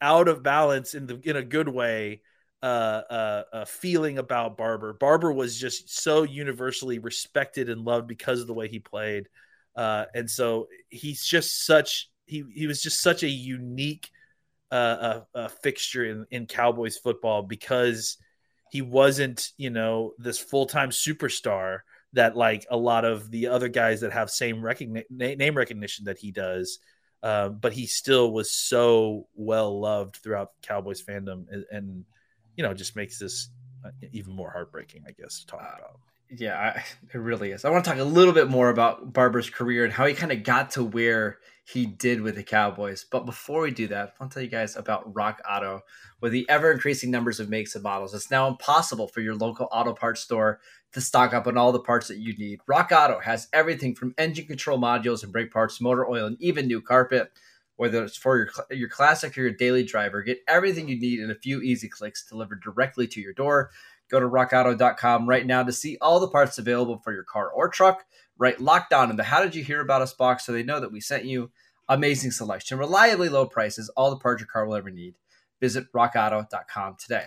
out 0.00 0.28
of 0.28 0.42
balance 0.42 0.94
in 0.94 1.06
the 1.06 1.20
in 1.22 1.36
a 1.36 1.42
good 1.42 1.68
way 1.68 2.22
uh, 2.62 2.66
uh, 2.66 3.42
uh, 3.52 3.64
feeling 3.64 4.18
about 4.18 4.56
Barber. 4.56 4.92
Barber 4.94 5.32
was 5.32 5.58
just 5.58 6.02
so 6.02 6.22
universally 6.22 6.98
respected 6.98 7.68
and 7.68 7.84
loved 7.84 8.08
because 8.08 8.40
of 8.40 8.46
the 8.46 8.54
way 8.54 8.66
he 8.68 8.78
played, 8.78 9.28
uh, 9.76 10.06
and 10.14 10.30
so 10.30 10.68
he's 10.88 11.24
just 11.24 11.66
such 11.66 12.10
he 12.26 12.44
he 12.54 12.66
was 12.66 12.82
just 12.82 13.00
such 13.00 13.22
a 13.22 13.28
unique 13.28 14.10
uh, 14.70 15.20
uh, 15.34 15.48
fixture 15.48 16.04
in, 16.04 16.26
in 16.30 16.46
Cowboys 16.46 16.96
football 16.96 17.42
because 17.42 18.16
he 18.70 18.82
wasn't 18.82 19.50
you 19.56 19.70
know 19.70 20.12
this 20.18 20.38
full 20.38 20.66
time 20.66 20.90
superstar 20.90 21.80
that 22.14 22.36
like 22.36 22.66
a 22.70 22.76
lot 22.76 23.04
of 23.04 23.30
the 23.30 23.46
other 23.46 23.68
guys 23.68 24.00
that 24.00 24.12
have 24.12 24.30
same 24.30 24.56
recogni- 24.56 25.04
name 25.10 25.54
recognition 25.54 26.06
that 26.06 26.18
he 26.18 26.32
does. 26.32 26.78
Uh, 27.22 27.48
but 27.48 27.72
he 27.72 27.86
still 27.86 28.30
was 28.30 28.52
so 28.52 29.26
well 29.34 29.80
loved 29.80 30.16
throughout 30.16 30.50
Cowboys 30.62 31.02
fandom, 31.02 31.44
and, 31.50 31.64
and 31.72 32.04
you 32.56 32.62
know, 32.62 32.74
just 32.74 32.94
makes 32.94 33.18
this 33.18 33.48
uh, 33.84 33.90
even 34.12 34.32
more 34.32 34.50
heartbreaking, 34.50 35.02
I 35.08 35.12
guess, 35.12 35.40
to 35.40 35.46
talk 35.46 35.62
uh, 35.62 35.78
about. 35.78 36.00
Yeah, 36.30 36.58
I, 36.58 36.84
it 37.14 37.18
really 37.18 37.52
is. 37.52 37.64
I 37.64 37.70
want 37.70 37.84
to 37.84 37.90
talk 37.90 38.00
a 38.00 38.04
little 38.04 38.34
bit 38.34 38.48
more 38.48 38.70
about 38.70 39.12
Barber's 39.12 39.50
career 39.50 39.84
and 39.84 39.92
how 39.92 40.06
he 40.06 40.14
kind 40.14 40.32
of 40.32 40.42
got 40.42 40.70
to 40.72 40.84
where 40.84 41.38
he 41.64 41.84
did 41.84 42.20
with 42.20 42.36
the 42.36 42.44
Cowboys. 42.44 43.04
But 43.10 43.26
before 43.26 43.62
we 43.62 43.72
do 43.72 43.88
that, 43.88 44.08
I 44.08 44.12
want 44.22 44.32
to 44.32 44.34
tell 44.36 44.42
you 44.44 44.48
guys 44.48 44.76
about 44.76 45.14
Rock 45.14 45.42
Auto. 45.50 45.80
With 46.20 46.32
the 46.32 46.48
ever 46.48 46.70
increasing 46.70 47.10
numbers 47.10 47.40
of 47.40 47.48
makes 47.48 47.74
and 47.74 47.82
models, 47.82 48.14
it's 48.14 48.30
now 48.30 48.46
impossible 48.46 49.08
for 49.08 49.20
your 49.20 49.34
local 49.34 49.68
auto 49.72 49.92
parts 49.92 50.20
store 50.20 50.60
to 50.92 51.00
stock 51.00 51.34
up 51.34 51.46
on 51.46 51.58
all 51.58 51.72
the 51.72 51.80
parts 51.80 52.06
that 52.08 52.18
you 52.18 52.36
need. 52.36 52.60
Rock 52.68 52.90
Auto 52.92 53.18
has 53.18 53.48
everything 53.52 53.94
from 53.94 54.14
engine 54.16 54.46
control 54.46 54.78
modules 54.78 55.24
and 55.24 55.32
brake 55.32 55.52
parts, 55.52 55.80
motor 55.80 56.08
oil, 56.08 56.26
and 56.26 56.40
even 56.40 56.68
new 56.68 56.80
carpet. 56.80 57.32
Whether 57.74 58.04
it's 58.04 58.16
for 58.16 58.38
your 58.38 58.48
your 58.70 58.88
classic 58.88 59.36
or 59.36 59.42
your 59.42 59.50
daily 59.50 59.84
driver, 59.84 60.22
get 60.22 60.38
everything 60.48 60.88
you 60.88 60.98
need 60.98 61.20
in 61.20 61.30
a 61.30 61.34
few 61.34 61.60
easy 61.60 61.90
clicks 61.90 62.26
delivered 62.26 62.62
directly 62.62 63.06
to 63.08 63.20
your 63.20 63.34
door. 63.34 63.70
Go 64.10 64.20
to 64.20 64.28
rockauto.com 64.28 65.28
right 65.28 65.46
now 65.46 65.62
to 65.62 65.72
see 65.72 65.98
all 66.00 66.20
the 66.20 66.28
parts 66.28 66.58
available 66.58 66.98
for 66.98 67.12
your 67.12 67.24
car 67.24 67.50
or 67.50 67.68
truck. 67.68 68.04
Write, 68.38 68.58
lockdown 68.58 69.10
in 69.10 69.16
the 69.16 69.24
How 69.24 69.42
Did 69.42 69.54
You 69.54 69.64
Hear 69.64 69.80
About 69.80 70.02
Us 70.02 70.12
box 70.12 70.44
so 70.44 70.52
they 70.52 70.62
know 70.62 70.80
that 70.80 70.92
we 70.92 71.00
sent 71.00 71.24
you. 71.24 71.50
Amazing 71.88 72.32
selection, 72.32 72.78
reliably 72.78 73.28
low 73.28 73.46
prices, 73.46 73.88
all 73.90 74.10
the 74.10 74.16
parts 74.16 74.40
your 74.40 74.48
car 74.48 74.66
will 74.66 74.74
ever 74.74 74.90
need. 74.90 75.14
Visit 75.60 75.90
rockauto.com 75.92 76.96
today. 76.98 77.26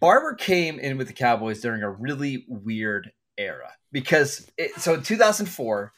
Barber 0.00 0.34
came 0.34 0.78
in 0.78 0.96
with 0.96 1.08
the 1.08 1.12
Cowboys 1.12 1.60
during 1.60 1.82
a 1.82 1.90
really 1.90 2.44
weird 2.48 3.12
era 3.36 3.72
because 3.92 4.50
it, 4.56 4.74
so 4.80 4.94
in 4.94 5.02
2004, 5.02 5.92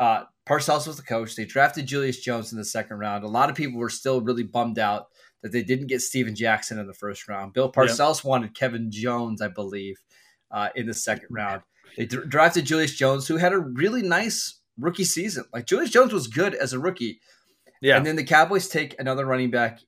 uh, 0.00 0.24
Parcells 0.46 0.86
was 0.86 0.96
the 0.96 1.02
coach. 1.02 1.36
They 1.36 1.44
drafted 1.44 1.86
Julius 1.86 2.20
Jones 2.20 2.52
in 2.52 2.58
the 2.58 2.64
second 2.64 2.98
round. 2.98 3.24
A 3.24 3.28
lot 3.28 3.50
of 3.50 3.56
people 3.56 3.78
were 3.78 3.90
still 3.90 4.20
really 4.20 4.42
bummed 4.42 4.78
out 4.78 5.08
that 5.42 5.52
they 5.52 5.62
didn't 5.62 5.88
get 5.88 6.00
Steven 6.00 6.34
Jackson 6.34 6.78
in 6.78 6.86
the 6.86 6.94
first 6.94 7.28
round. 7.28 7.52
Bill 7.52 7.70
Parcells 7.70 8.18
yep. 8.18 8.24
wanted 8.24 8.54
Kevin 8.54 8.90
Jones, 8.90 9.42
I 9.42 9.48
believe, 9.48 9.96
uh, 10.50 10.68
in 10.74 10.86
the 10.86 10.94
second 10.94 11.28
round. 11.30 11.62
They 11.96 12.06
d- 12.06 12.18
drafted 12.26 12.64
Julius 12.64 12.94
Jones, 12.94 13.28
who 13.28 13.36
had 13.36 13.52
a 13.52 13.58
really 13.58 14.02
nice 14.02 14.60
rookie 14.78 15.04
season. 15.04 15.44
Like 15.52 15.66
Julius 15.66 15.90
Jones 15.90 16.12
was 16.12 16.26
good 16.26 16.54
as 16.54 16.72
a 16.72 16.78
rookie. 16.78 17.20
Yeah. 17.80 17.96
And 17.96 18.06
then 18.06 18.16
the 18.16 18.24
Cowboys 18.24 18.68
take 18.68 18.98
another 18.98 19.26
running 19.26 19.50
back 19.50 19.80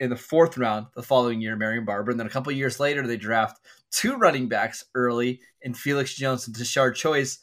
in 0.00 0.10
the 0.10 0.16
fourth 0.16 0.58
round 0.58 0.86
the 0.94 1.02
following 1.02 1.40
year, 1.40 1.56
Marion 1.56 1.84
Barber. 1.84 2.10
And 2.10 2.20
then 2.20 2.26
a 2.26 2.30
couple 2.30 2.52
years 2.52 2.80
later, 2.80 3.06
they 3.06 3.16
draft 3.16 3.60
two 3.90 4.16
running 4.16 4.48
backs 4.48 4.84
early 4.94 5.40
in 5.60 5.74
Felix 5.74 6.14
Jones 6.14 6.46
and 6.46 6.56
Tashard 6.56 6.96
Choice, 6.96 7.38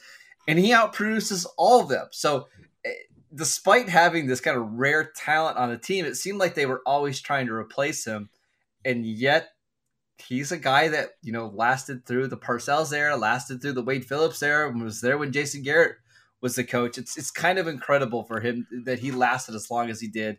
and 0.47 0.59
he 0.59 0.71
outproduces 0.71 1.45
all 1.57 1.81
of 1.81 1.89
them. 1.89 2.07
So, 2.12 2.47
eh, 2.83 2.91
despite 3.33 3.88
having 3.88 4.27
this 4.27 4.41
kind 4.41 4.57
of 4.57 4.73
rare 4.73 5.12
talent 5.15 5.57
on 5.57 5.69
the 5.69 5.77
team, 5.77 6.05
it 6.05 6.15
seemed 6.15 6.39
like 6.39 6.55
they 6.55 6.65
were 6.65 6.81
always 6.85 7.21
trying 7.21 7.47
to 7.47 7.53
replace 7.53 8.05
him. 8.05 8.29
And 8.83 9.05
yet, 9.05 9.49
he's 10.17 10.51
a 10.51 10.57
guy 10.57 10.89
that, 10.89 11.12
you 11.21 11.31
know, 11.31 11.47
lasted 11.47 12.05
through 12.05 12.27
the 12.27 12.38
Parcells 12.38 12.93
era, 12.93 13.15
lasted 13.15 13.62
through 13.62 13.73
the 13.73 13.83
Wade 13.83 14.05
Phillips 14.05 14.43
era, 14.43 14.69
and 14.69 14.83
was 14.83 15.01
there 15.01 15.17
when 15.17 15.31
Jason 15.31 15.62
Garrett 15.62 15.97
was 16.41 16.56
the 16.56 16.63
coach. 16.63 16.97
It's, 16.97 17.17
it's 17.17 17.32
kind 17.32 17.60
of 17.60 17.67
incredible 17.67 18.23
for 18.23 18.39
him 18.39 18.67
that 18.86 18.99
he 18.99 19.12
lasted 19.12 19.56
as 19.56 19.69
long 19.69 19.89
as 19.89 19.99
he 19.99 20.08
did 20.08 20.38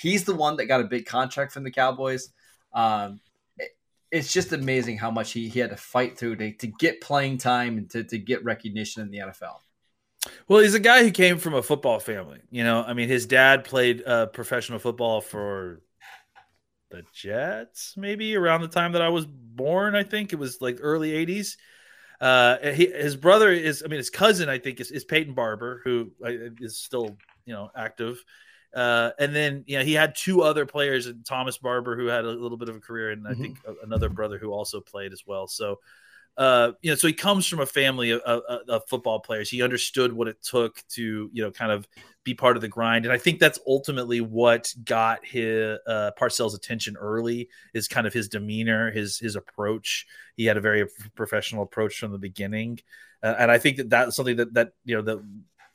He's 0.00 0.24
the 0.24 0.34
one 0.34 0.56
that 0.56 0.64
got 0.64 0.80
a 0.80 0.84
big 0.84 1.04
contract 1.04 1.52
from 1.52 1.62
the 1.62 1.70
Cowboys. 1.70 2.30
Um, 2.72 3.20
it, 3.58 3.70
it's 4.10 4.32
just 4.32 4.50
amazing 4.52 4.96
how 4.96 5.10
much 5.10 5.32
he, 5.32 5.48
he 5.48 5.60
had 5.60 5.70
to 5.70 5.76
fight 5.76 6.16
through 6.16 6.36
to, 6.36 6.52
to 6.54 6.68
get 6.68 7.02
playing 7.02 7.36
time 7.36 7.76
and 7.76 7.90
to, 7.90 8.04
to 8.04 8.16
get 8.16 8.42
recognition 8.42 9.02
in 9.02 9.10
the 9.10 9.18
NFL. 9.18 9.56
Well, 10.48 10.60
he's 10.60 10.72
a 10.72 10.80
guy 10.80 11.02
who 11.02 11.10
came 11.10 11.36
from 11.36 11.52
a 11.52 11.62
football 11.62 12.00
family. 12.00 12.40
You 12.50 12.64
know, 12.64 12.82
I 12.82 12.94
mean, 12.94 13.10
his 13.10 13.26
dad 13.26 13.64
played 13.64 14.02
uh, 14.06 14.26
professional 14.26 14.78
football 14.78 15.20
for 15.20 15.82
the 16.90 17.02
Jets, 17.12 17.94
maybe 17.98 18.36
around 18.36 18.62
the 18.62 18.68
time 18.68 18.92
that 18.92 19.02
I 19.02 19.10
was 19.10 19.26
born. 19.26 19.94
I 19.94 20.02
think 20.02 20.32
it 20.32 20.38
was 20.38 20.62
like 20.62 20.78
early 20.80 21.12
'80s. 21.12 21.56
Uh, 22.20 22.58
he, 22.72 22.86
his 22.86 23.16
brother 23.16 23.50
is, 23.50 23.82
I 23.84 23.88
mean, 23.88 23.98
his 23.98 24.10
cousin, 24.10 24.48
I 24.48 24.58
think, 24.58 24.80
is, 24.80 24.90
is 24.90 25.04
Peyton 25.04 25.34
Barber, 25.34 25.80
who 25.84 26.10
uh, 26.24 26.68
still, 26.68 27.16
you 27.46 27.54
know, 27.54 27.70
active. 27.74 28.22
Uh, 28.74 29.10
and 29.18 29.34
then 29.34 29.64
you 29.66 29.76
know 29.78 29.84
he 29.84 29.94
had 29.94 30.14
two 30.14 30.42
other 30.42 30.64
players, 30.64 31.08
Thomas 31.26 31.58
Barber, 31.58 31.96
who 31.96 32.06
had 32.06 32.24
a 32.24 32.30
little 32.30 32.56
bit 32.56 32.68
of 32.68 32.76
a 32.76 32.80
career, 32.80 33.10
and 33.10 33.26
I 33.26 33.32
mm-hmm. 33.32 33.42
think 33.42 33.58
another 33.82 34.08
brother 34.08 34.38
who 34.38 34.52
also 34.52 34.80
played 34.80 35.12
as 35.12 35.24
well. 35.26 35.48
So, 35.48 35.80
uh, 36.36 36.72
you 36.80 36.90
know, 36.90 36.94
so 36.94 37.08
he 37.08 37.12
comes 37.12 37.48
from 37.48 37.60
a 37.60 37.66
family 37.66 38.12
of, 38.12 38.20
of, 38.20 38.42
of, 38.68 38.82
football 38.88 39.18
players. 39.18 39.50
He 39.50 39.62
understood 39.62 40.12
what 40.12 40.28
it 40.28 40.40
took 40.40 40.86
to 40.90 41.30
you 41.32 41.42
know 41.42 41.50
kind 41.50 41.72
of 41.72 41.88
be 42.24 42.34
part 42.34 42.56
of 42.56 42.62
the 42.62 42.68
grind, 42.68 43.06
and 43.06 43.12
I 43.12 43.18
think 43.18 43.38
that's 43.38 43.58
ultimately 43.66 44.20
what 44.20 44.72
got 44.84 45.24
his 45.24 45.78
uh, 45.86 46.10
Parcells' 46.18 46.54
attention 46.54 46.96
early. 46.96 47.48
Is 47.72 47.88
kind 47.88 48.06
of 48.06 48.12
his 48.12 48.28
demeanor, 48.28 48.90
his 48.90 49.18
his 49.18 49.36
approach. 49.36 50.06
He 50.36 50.44
had 50.44 50.56
a 50.56 50.60
very 50.60 50.86
professional 51.14 51.62
approach 51.62 51.98
from 51.98 52.12
the 52.12 52.18
beginning. 52.18 52.80
Uh, 53.22 53.34
and 53.38 53.50
I 53.50 53.58
think 53.58 53.76
that 53.78 53.90
that's 53.90 54.16
something 54.16 54.36
that 54.36 54.54
that 54.54 54.72
you 54.84 54.96
know 54.96 55.02
that 55.02 55.22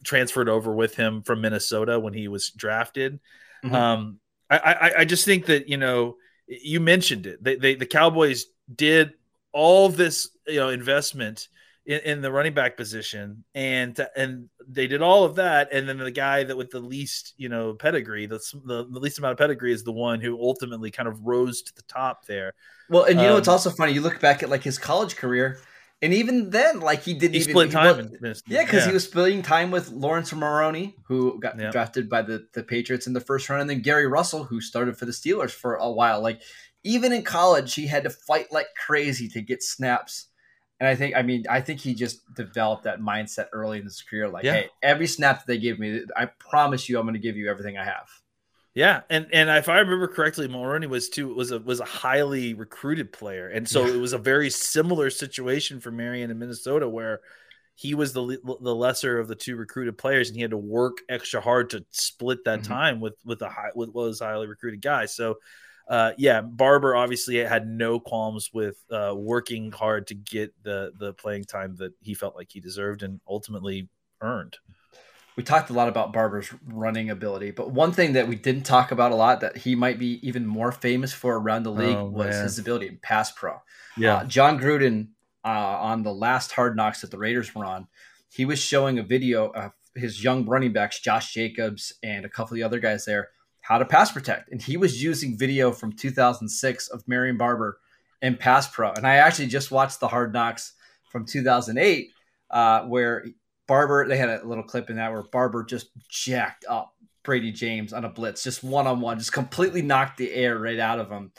transferred 0.03 0.49
over 0.49 0.73
with 0.73 0.95
him 0.95 1.23
from 1.23 1.41
Minnesota 1.41 1.99
when 1.99 2.13
he 2.13 2.27
was 2.27 2.51
drafted. 2.51 3.19
Mm-hmm. 3.63 3.75
Um, 3.75 4.19
I, 4.49 4.57
I, 4.57 4.99
I 4.99 5.05
just 5.05 5.25
think 5.25 5.47
that 5.47 5.67
you 5.67 5.77
know 5.77 6.17
you 6.47 6.79
mentioned 6.79 7.25
it. 7.25 7.43
They, 7.43 7.55
they 7.55 7.75
the 7.75 7.85
Cowboys 7.85 8.45
did 8.73 9.13
all 9.51 9.89
this 9.89 10.29
you 10.47 10.59
know 10.59 10.69
investment 10.69 11.47
in, 11.85 11.99
in, 12.01 12.21
the 12.21 12.31
running 12.31 12.53
back 12.53 12.77
position, 12.77 13.43
and 13.53 13.99
and 14.15 14.49
they 14.67 14.87
did 14.87 15.01
all 15.01 15.23
of 15.23 15.35
that, 15.35 15.71
and 15.71 15.87
then 15.87 15.97
the 15.97 16.11
guy 16.11 16.43
that 16.43 16.57
with 16.57 16.71
the 16.71 16.79
least 16.79 17.33
you 17.37 17.49
know 17.49 17.73
pedigree, 17.73 18.25
the, 18.25 18.39
the, 18.65 18.87
the 18.89 18.99
least 18.99 19.19
amount 19.19 19.33
of 19.33 19.37
pedigree, 19.37 19.73
is 19.73 19.83
the 19.83 19.91
one 19.91 20.21
who 20.21 20.39
ultimately 20.39 20.91
kind 20.91 21.07
of 21.07 21.25
rose 21.25 21.61
to 21.61 21.75
the 21.75 21.83
top 21.83 22.25
there. 22.25 22.53
Well, 22.89 23.03
and 23.03 23.19
you 23.19 23.25
um, 23.25 23.33
know 23.33 23.37
it's 23.37 23.47
also 23.47 23.69
funny. 23.69 23.93
You 23.93 24.01
look 24.01 24.19
back 24.19 24.43
at 24.43 24.49
like 24.49 24.63
his 24.63 24.77
college 24.77 25.15
career 25.15 25.59
and 26.01 26.13
even 26.13 26.49
then, 26.49 26.81
like 26.81 27.01
he 27.01 27.13
didn't 27.13 27.33
he 27.33 27.39
even 27.39 27.51
split 27.51 27.71
time. 27.71 28.11
Yeah, 28.47 28.63
because 28.63 28.81
yeah. 28.81 28.87
he 28.87 28.93
was 28.93 29.05
splitting 29.05 29.41
time 29.41 29.71
with 29.71 29.89
Laurence 29.89 30.33
Maroney, 30.33 30.95
who 31.07 31.39
got 31.39 31.59
yeah. 31.59 31.71
drafted 31.71 32.09
by 32.09 32.21
the, 32.21 32.47
the 32.53 32.63
Patriots 32.63 33.07
in 33.07 33.13
the 33.13 33.21
first 33.21 33.49
round, 33.49 33.61
and 33.61 33.69
then 33.69 33.81
Gary 33.81 34.05
Russell, 34.05 34.43
who 34.43 34.59
started 34.59 34.97
for 34.97 35.05
the 35.05 35.13
Steelers 35.13 35.51
for 35.51 35.75
a 35.75 35.89
while. 35.89 36.21
Like 36.21 36.41
even 36.83 37.13
in 37.13 37.23
college, 37.23 37.73
he 37.73 37.87
had 37.87 38.03
to 38.03 38.09
fight 38.09 38.51
like 38.51 38.67
crazy 38.85 39.27
to 39.29 39.41
get 39.41 39.63
snaps. 39.63 40.27
And 40.79 40.89
I 40.89 40.95
think, 40.95 41.15
I 41.15 41.21
mean, 41.21 41.45
I 41.49 41.61
think 41.61 41.79
he 41.79 41.93
just 41.93 42.21
developed 42.35 42.83
that 42.83 42.99
mindset 42.99 43.47
early 43.53 43.77
in 43.77 43.85
his 43.85 44.01
career. 44.01 44.27
Like, 44.27 44.43
yeah. 44.43 44.53
hey, 44.53 44.69
every 44.83 45.07
snap 45.07 45.39
that 45.39 45.47
they 45.47 45.57
give 45.57 45.79
me, 45.79 46.01
I 46.15 46.25
promise 46.25 46.89
you, 46.89 46.99
I'm 46.99 47.05
going 47.05 47.13
to 47.13 47.19
give 47.19 47.37
you 47.37 47.49
everything 47.49 47.77
I 47.77 47.85
have. 47.85 48.09
Yeah, 48.73 49.01
and 49.09 49.27
and 49.31 49.49
if 49.49 49.69
I 49.69 49.79
remember 49.79 50.09
correctly, 50.09 50.49
Maroney 50.49 50.87
was 50.87 51.07
too 51.07 51.33
was 51.33 51.51
a 51.51 51.59
was 51.59 51.79
a 51.79 51.85
highly 51.85 52.53
recruited 52.53 53.13
player, 53.13 53.47
and 53.47 53.65
so 53.65 53.85
it 53.85 53.95
was 53.95 54.11
a 54.11 54.17
very 54.17 54.49
similar 54.49 55.09
situation 55.09 55.79
for 55.79 55.91
Marion 55.91 56.29
in 56.29 56.37
Minnesota, 56.37 56.89
where 56.89 57.21
he 57.75 57.93
was 57.93 58.11
the 58.11 58.37
the 58.43 58.75
lesser 58.75 59.17
of 59.17 59.29
the 59.29 59.35
two 59.35 59.55
recruited 59.55 59.97
players, 59.97 60.27
and 60.27 60.35
he 60.35 60.41
had 60.41 60.51
to 60.51 60.57
work 60.57 60.97
extra 61.07 61.39
hard 61.39 61.69
to 61.69 61.85
split 61.91 62.43
that 62.43 62.61
mm-hmm. 62.61 62.73
time 62.73 62.99
with 62.99 63.15
with 63.23 63.41
a 63.41 63.49
high 63.49 63.71
with 63.75 63.91
was 63.91 64.19
highly 64.19 64.47
recruited 64.47 64.81
guy. 64.81 65.05
So, 65.05 65.35
uh, 65.87 66.11
yeah, 66.17 66.41
Barber 66.41 66.95
obviously 66.95 67.35
had 67.37 67.67
no 67.67 67.99
qualms 67.99 68.51
with 68.53 68.77
uh, 68.91 69.13
working 69.15 69.71
hard 69.71 70.07
to 70.07 70.15
get 70.15 70.53
the 70.63 70.91
the 70.97 71.13
playing 71.13 71.43
time 71.45 71.75
that 71.77 71.93
he 72.01 72.13
felt 72.13 72.35
like 72.35 72.49
he 72.51 72.59
deserved 72.59 73.03
and 73.03 73.19
ultimately 73.27 73.89
earned. 74.21 74.57
we 75.35 75.43
talked 75.43 75.69
a 75.69 75.73
lot 75.73 75.89
about 75.89 76.13
Barber's 76.13 76.49
running 76.65 77.09
ability, 77.09 77.51
but 77.51 77.69
one 77.71 77.91
thing 77.91 78.13
that 78.13 78.27
we 78.27 78.35
didn't 78.35 78.63
talk 78.63 78.91
about 78.91 79.11
a 79.11 79.15
lot 79.15 79.41
that 79.41 79.57
he 79.57 79.75
might 79.75 79.99
be 79.99 80.25
even 80.27 80.45
more 80.47 80.71
famous 80.71 81.11
for 81.13 81.37
around 81.37 81.63
the 81.63 81.71
league 81.71 81.97
Oh, 81.97 82.05
was 82.05 82.33
man. 82.35 82.43
his 82.43 82.57
ability 82.57 82.87
in 82.87 82.97
pass 82.97 83.31
pro. 83.31 83.61
Yeah. 83.97 84.15
Uh, 84.17 84.23
Jon 84.23 84.57
Gruden 84.59 85.09
uh, 85.43 85.49
on 85.49 86.03
the 86.03 86.13
last 86.13 86.53
Hard 86.53 86.75
Knocks 86.77 87.01
that 87.01 87.11
the 87.11 87.17
Raiders 87.17 87.53
were 87.53 87.65
on, 87.65 87.87
he 88.29 88.45
was 88.45 88.59
showing 88.59 88.97
a 88.97 89.03
video 89.03 89.47
of 89.51 89.73
his 89.93 90.23
young 90.23 90.45
running 90.45 90.73
backs, 90.73 90.99
Josh 90.99 91.33
Jacobs 91.33 91.93
and 92.01 92.25
a 92.25 92.29
couple 92.29 92.53
of 92.53 92.55
the 92.55 92.63
other 92.63 92.79
guys 92.79 93.05
there, 93.05 93.29
how 93.67 93.79
to 93.79 93.85
pass 93.85 94.11
protect, 94.11 94.51
and 94.51 94.61
he 94.61 94.77
was 94.77 95.01
using 95.01 95.35
video 95.35 95.71
from 95.71 95.91
2006 95.91 96.87
of 96.89 97.07
Marion 97.07 97.35
Barber 97.35 97.79
in 98.21 98.37
pass 98.37 98.67
pro. 98.67 98.91
And 98.91 99.07
I 99.07 99.15
actually 99.15 99.47
just 99.47 99.71
watched 99.71 99.99
the 99.99 100.07
Hard 100.07 100.33
Knocks 100.33 100.73
from 101.11 101.25
2008, 101.25 102.11
uh, 102.51 102.81
where 102.83 103.25
Barber 103.67 104.07
they 104.07 104.17
had 104.17 104.29
a 104.29 104.47
little 104.47 104.63
clip 104.63 104.91
in 104.91 104.97
that 104.97 105.11
where 105.11 105.23
Barber 105.23 105.63
just 105.63 105.87
jacked 106.07 106.63
up 106.69 106.93
Bradie 107.23 107.55
James 107.55 107.91
on 107.91 108.05
a 108.05 108.09
blitz, 108.09 108.43
just 108.43 108.63
one 108.63 108.85
on 108.85 109.01
one, 109.01 109.17
just 109.17 109.33
completely 109.33 109.81
knocked 109.81 110.17
the 110.17 110.31
air 110.31 110.59
right 110.59 110.79
out 110.79 110.99
of 110.99 111.09
him. 111.09 111.31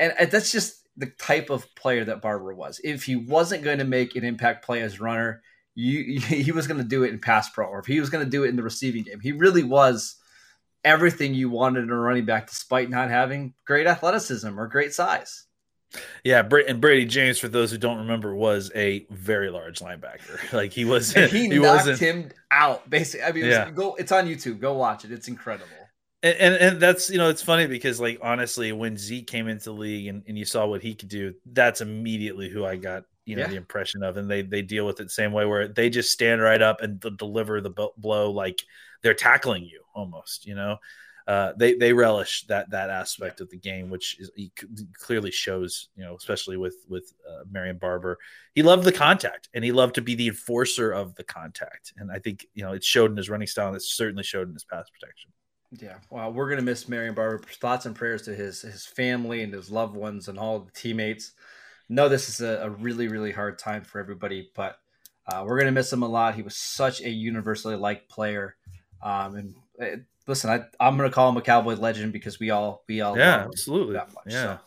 And, 0.00 0.12
and 0.18 0.28
that's 0.32 0.50
just 0.50 0.88
the 0.96 1.06
type 1.06 1.50
of 1.50 1.72
player 1.76 2.04
that 2.04 2.20
Barber 2.20 2.52
was. 2.52 2.80
If 2.82 3.04
he 3.04 3.14
wasn't 3.14 3.62
going 3.62 3.78
to 3.78 3.84
make 3.84 4.16
an 4.16 4.24
impact 4.24 4.64
play 4.64 4.82
as 4.82 4.98
runner, 4.98 5.40
you 5.76 6.18
he 6.20 6.50
was 6.50 6.66
going 6.66 6.82
to 6.82 6.88
do 6.88 7.04
it 7.04 7.12
in 7.12 7.20
pass 7.20 7.48
pro, 7.48 7.64
or 7.64 7.78
if 7.78 7.86
he 7.86 8.00
was 8.00 8.10
going 8.10 8.24
to 8.24 8.30
do 8.30 8.42
it 8.42 8.48
in 8.48 8.56
the 8.56 8.64
receiving 8.64 9.04
game, 9.04 9.20
he 9.20 9.30
really 9.30 9.62
was 9.62 10.16
everything 10.84 11.34
you 11.34 11.48
wanted 11.50 11.84
in 11.84 11.90
a 11.90 11.96
running 11.96 12.24
back, 12.24 12.48
despite 12.48 12.90
not 12.90 13.10
having 13.10 13.54
great 13.66 13.86
athleticism 13.86 14.58
or 14.58 14.66
great 14.66 14.92
size. 14.94 15.46
Yeah, 16.24 16.40
and 16.40 16.82
Bradie 16.82 17.08
James, 17.08 17.38
for 17.38 17.46
those 17.46 17.70
who 17.70 17.78
don't 17.78 17.98
remember, 17.98 18.34
was 18.34 18.70
a 18.74 19.06
very 19.10 19.48
large 19.50 19.78
linebacker. 19.78 20.40
Like 20.52 20.72
he 20.72 20.84
was, 20.84 21.14
And 21.14 21.30
he, 21.30 21.48
he 21.48 21.58
knocked 21.58 21.86
wasn't. 21.86 21.98
him 22.00 22.30
out. 22.50 22.88
Basically, 22.90 23.24
I 23.24 23.32
mean, 23.32 23.44
it 23.44 23.46
was- 23.48 23.54
Yeah. 23.56 23.70
go. 23.70 23.94
It's 23.94 24.10
on 24.12 24.26
YouTube. 24.26 24.58
Go 24.60 24.74
watch 24.74 25.04
it. 25.04 25.12
It's 25.12 25.28
incredible. 25.28 25.68
And, 26.24 26.36
and 26.38 26.54
and 26.54 26.80
that's 26.80 27.10
you 27.10 27.18
know 27.18 27.28
it's 27.28 27.42
funny 27.42 27.66
because 27.66 28.00
like 28.00 28.18
honestly 28.22 28.72
when 28.72 28.96
Zeke 28.96 29.26
came 29.26 29.46
into 29.46 29.64
the 29.66 29.72
league 29.74 30.06
and, 30.06 30.22
and 30.26 30.38
you 30.38 30.46
saw 30.46 30.64
what 30.66 30.80
he 30.80 30.94
could 30.94 31.10
do 31.10 31.34
that's 31.44 31.82
immediately 31.82 32.48
who 32.48 32.64
I 32.64 32.76
got 32.76 33.02
you 33.26 33.36
know 33.36 33.42
Yeah. 33.42 33.48
the 33.48 33.56
impression 33.56 34.02
of 34.02 34.16
and 34.16 34.30
they 34.30 34.40
they 34.40 34.62
deal 34.62 34.86
with 34.86 34.98
it 35.00 35.02
the 35.04 35.08
same 35.10 35.32
way 35.32 35.44
where 35.44 35.68
they 35.68 35.90
just 35.90 36.10
stand 36.12 36.40
right 36.40 36.62
up 36.62 36.80
and 36.80 36.98
deliver 37.18 37.60
the 37.60 37.68
b- 37.68 37.90
blow 37.98 38.30
like 38.30 38.62
they're 39.02 39.12
tackling 39.12 39.64
you 39.64 39.82
almost 39.94 40.46
you 40.46 40.54
know 40.54 40.78
uh, 41.26 41.52
they 41.56 41.74
they 41.74 41.92
relish 41.92 42.44
that 42.48 42.68
that 42.70 42.90
aspect 42.90 43.40
of 43.40 43.48
the 43.48 43.56
game 43.56 43.88
which 43.88 44.18
is 44.20 44.30
clearly 44.98 45.30
shows 45.30 45.88
you 45.96 46.04
know 46.04 46.14
especially 46.16 46.58
with 46.58 46.76
with 46.88 47.14
uh, 47.28 47.44
Marion 47.50 47.78
Barber 47.78 48.18
he 48.54 48.62
loved 48.62 48.84
the 48.84 48.92
contact 48.92 49.48
and 49.54 49.64
he 49.64 49.72
loved 49.72 49.94
to 49.94 50.02
be 50.02 50.14
the 50.14 50.28
enforcer 50.28 50.92
of 50.92 51.14
the 51.14 51.24
contact 51.24 51.94
and 51.96 52.10
I 52.12 52.18
think 52.18 52.46
you 52.52 52.62
know 52.62 52.72
it 52.72 52.84
showed 52.84 53.10
in 53.10 53.16
his 53.16 53.30
running 53.30 53.46
style 53.46 53.68
and 53.68 53.76
it 53.76 53.82
certainly 53.82 54.22
showed 54.22 54.48
in 54.48 54.54
his 54.54 54.64
pass 54.64 54.90
protection. 54.90 55.32
Yeah. 55.80 55.96
Wow. 56.10 56.30
We're 56.30 56.48
gonna 56.50 56.62
miss 56.62 56.88
Marion 56.88 57.14
Barber. 57.14 57.38
Thoughts 57.38 57.86
and 57.86 57.96
prayers 57.96 58.22
to 58.22 58.34
his 58.34 58.62
his 58.62 58.86
family 58.86 59.42
and 59.42 59.52
his 59.52 59.70
loved 59.70 59.96
ones 59.96 60.28
and 60.28 60.38
all 60.38 60.60
the 60.60 60.72
teammates. 60.72 61.32
No, 61.88 62.08
this 62.08 62.28
is 62.28 62.40
a, 62.40 62.64
a 62.64 62.70
really 62.70 63.08
really 63.08 63.32
hard 63.32 63.58
time 63.58 63.82
for 63.82 63.98
everybody, 63.98 64.50
but 64.54 64.76
uh, 65.26 65.44
we're 65.46 65.58
gonna 65.58 65.72
miss 65.72 65.92
him 65.92 66.02
a 66.02 66.08
lot. 66.08 66.34
He 66.34 66.42
was 66.42 66.56
such 66.56 67.00
a 67.00 67.08
universally 67.08 67.76
liked 67.76 68.08
player. 68.08 68.56
Um, 69.02 69.36
and 69.36 69.54
listen, 70.26 70.50
I, 70.50 70.64
I'm 70.80 70.96
gonna 70.96 71.10
call 71.10 71.28
him 71.28 71.36
a 71.36 71.42
Cowboy 71.42 71.74
legend 71.74 72.12
because 72.12 72.38
we 72.38 72.50
all 72.50 72.84
we 72.88 73.00
all 73.00 73.16
Yeah, 73.16 73.44
absolutely. 73.44 73.94
that 73.94 74.12
much. 74.12 74.26
Yeah. 74.28 74.42
So, 74.42 74.58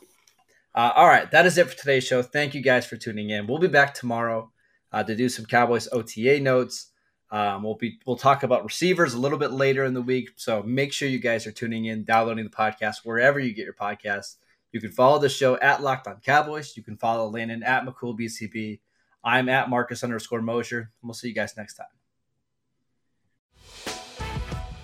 uh, 0.76 0.92
all 0.96 1.08
right, 1.08 1.30
that 1.32 1.46
is 1.46 1.58
it 1.58 1.70
for 1.70 1.76
today's 1.76 2.06
show. 2.06 2.22
Thank 2.22 2.54
you 2.54 2.62
guys 2.62 2.86
for 2.86 2.98
tuning 2.98 3.30
in. 3.30 3.48
We'll 3.48 3.58
be 3.60 3.68
back 3.68 3.94
tomorrow 3.94 4.52
uh, 4.92 5.04
to 5.04 5.16
do 5.16 5.30
some 5.30 5.46
Cowboys 5.46 5.88
OTA 5.92 6.40
notes. 6.40 6.92
Um, 7.30 7.64
we'll 7.64 7.76
be 7.76 8.00
we'll 8.06 8.16
talk 8.16 8.44
about 8.44 8.64
receivers 8.64 9.14
a 9.14 9.20
little 9.20 9.38
bit 9.38 9.52
later 9.52 9.84
in 9.84 9.94
the 9.94 10.02
week. 10.02 10.30
So 10.36 10.64
make 10.64 10.94
sure 10.94 11.10
you 11.10 11.20
guys 11.20 11.46
are 11.46 11.52
tuning 11.52 11.86
in, 11.86 12.04
downloading 12.04 12.46
the 12.46 12.52
podcast 12.52 12.98
wherever 13.04 13.40
you 13.40 13.54
get 13.54 13.66
your 13.66 13.74
podcasts. 13.74 14.36
You 14.72 14.80
can 14.82 14.92
follow 14.92 15.18
the 15.20 15.30
show 15.30 15.58
at 15.58 15.82
Locked 15.82 16.08
On 16.08 16.20
Cowboys. 16.24 16.76
You 16.78 16.84
can 16.84 16.98
follow 16.98 17.30
Landon 17.30 17.64
at 17.64 17.86
McCoolBCB. 17.86 18.80
I'm 19.24 19.50
at 19.50 19.70
Marcus 19.70 20.04
underscore 20.04 20.42
Mosher. 20.42 20.92
We'll 21.02 21.14
see 21.14 21.30
you 21.30 21.34
guys 21.34 21.58
next 21.58 21.76
time. 21.76 21.97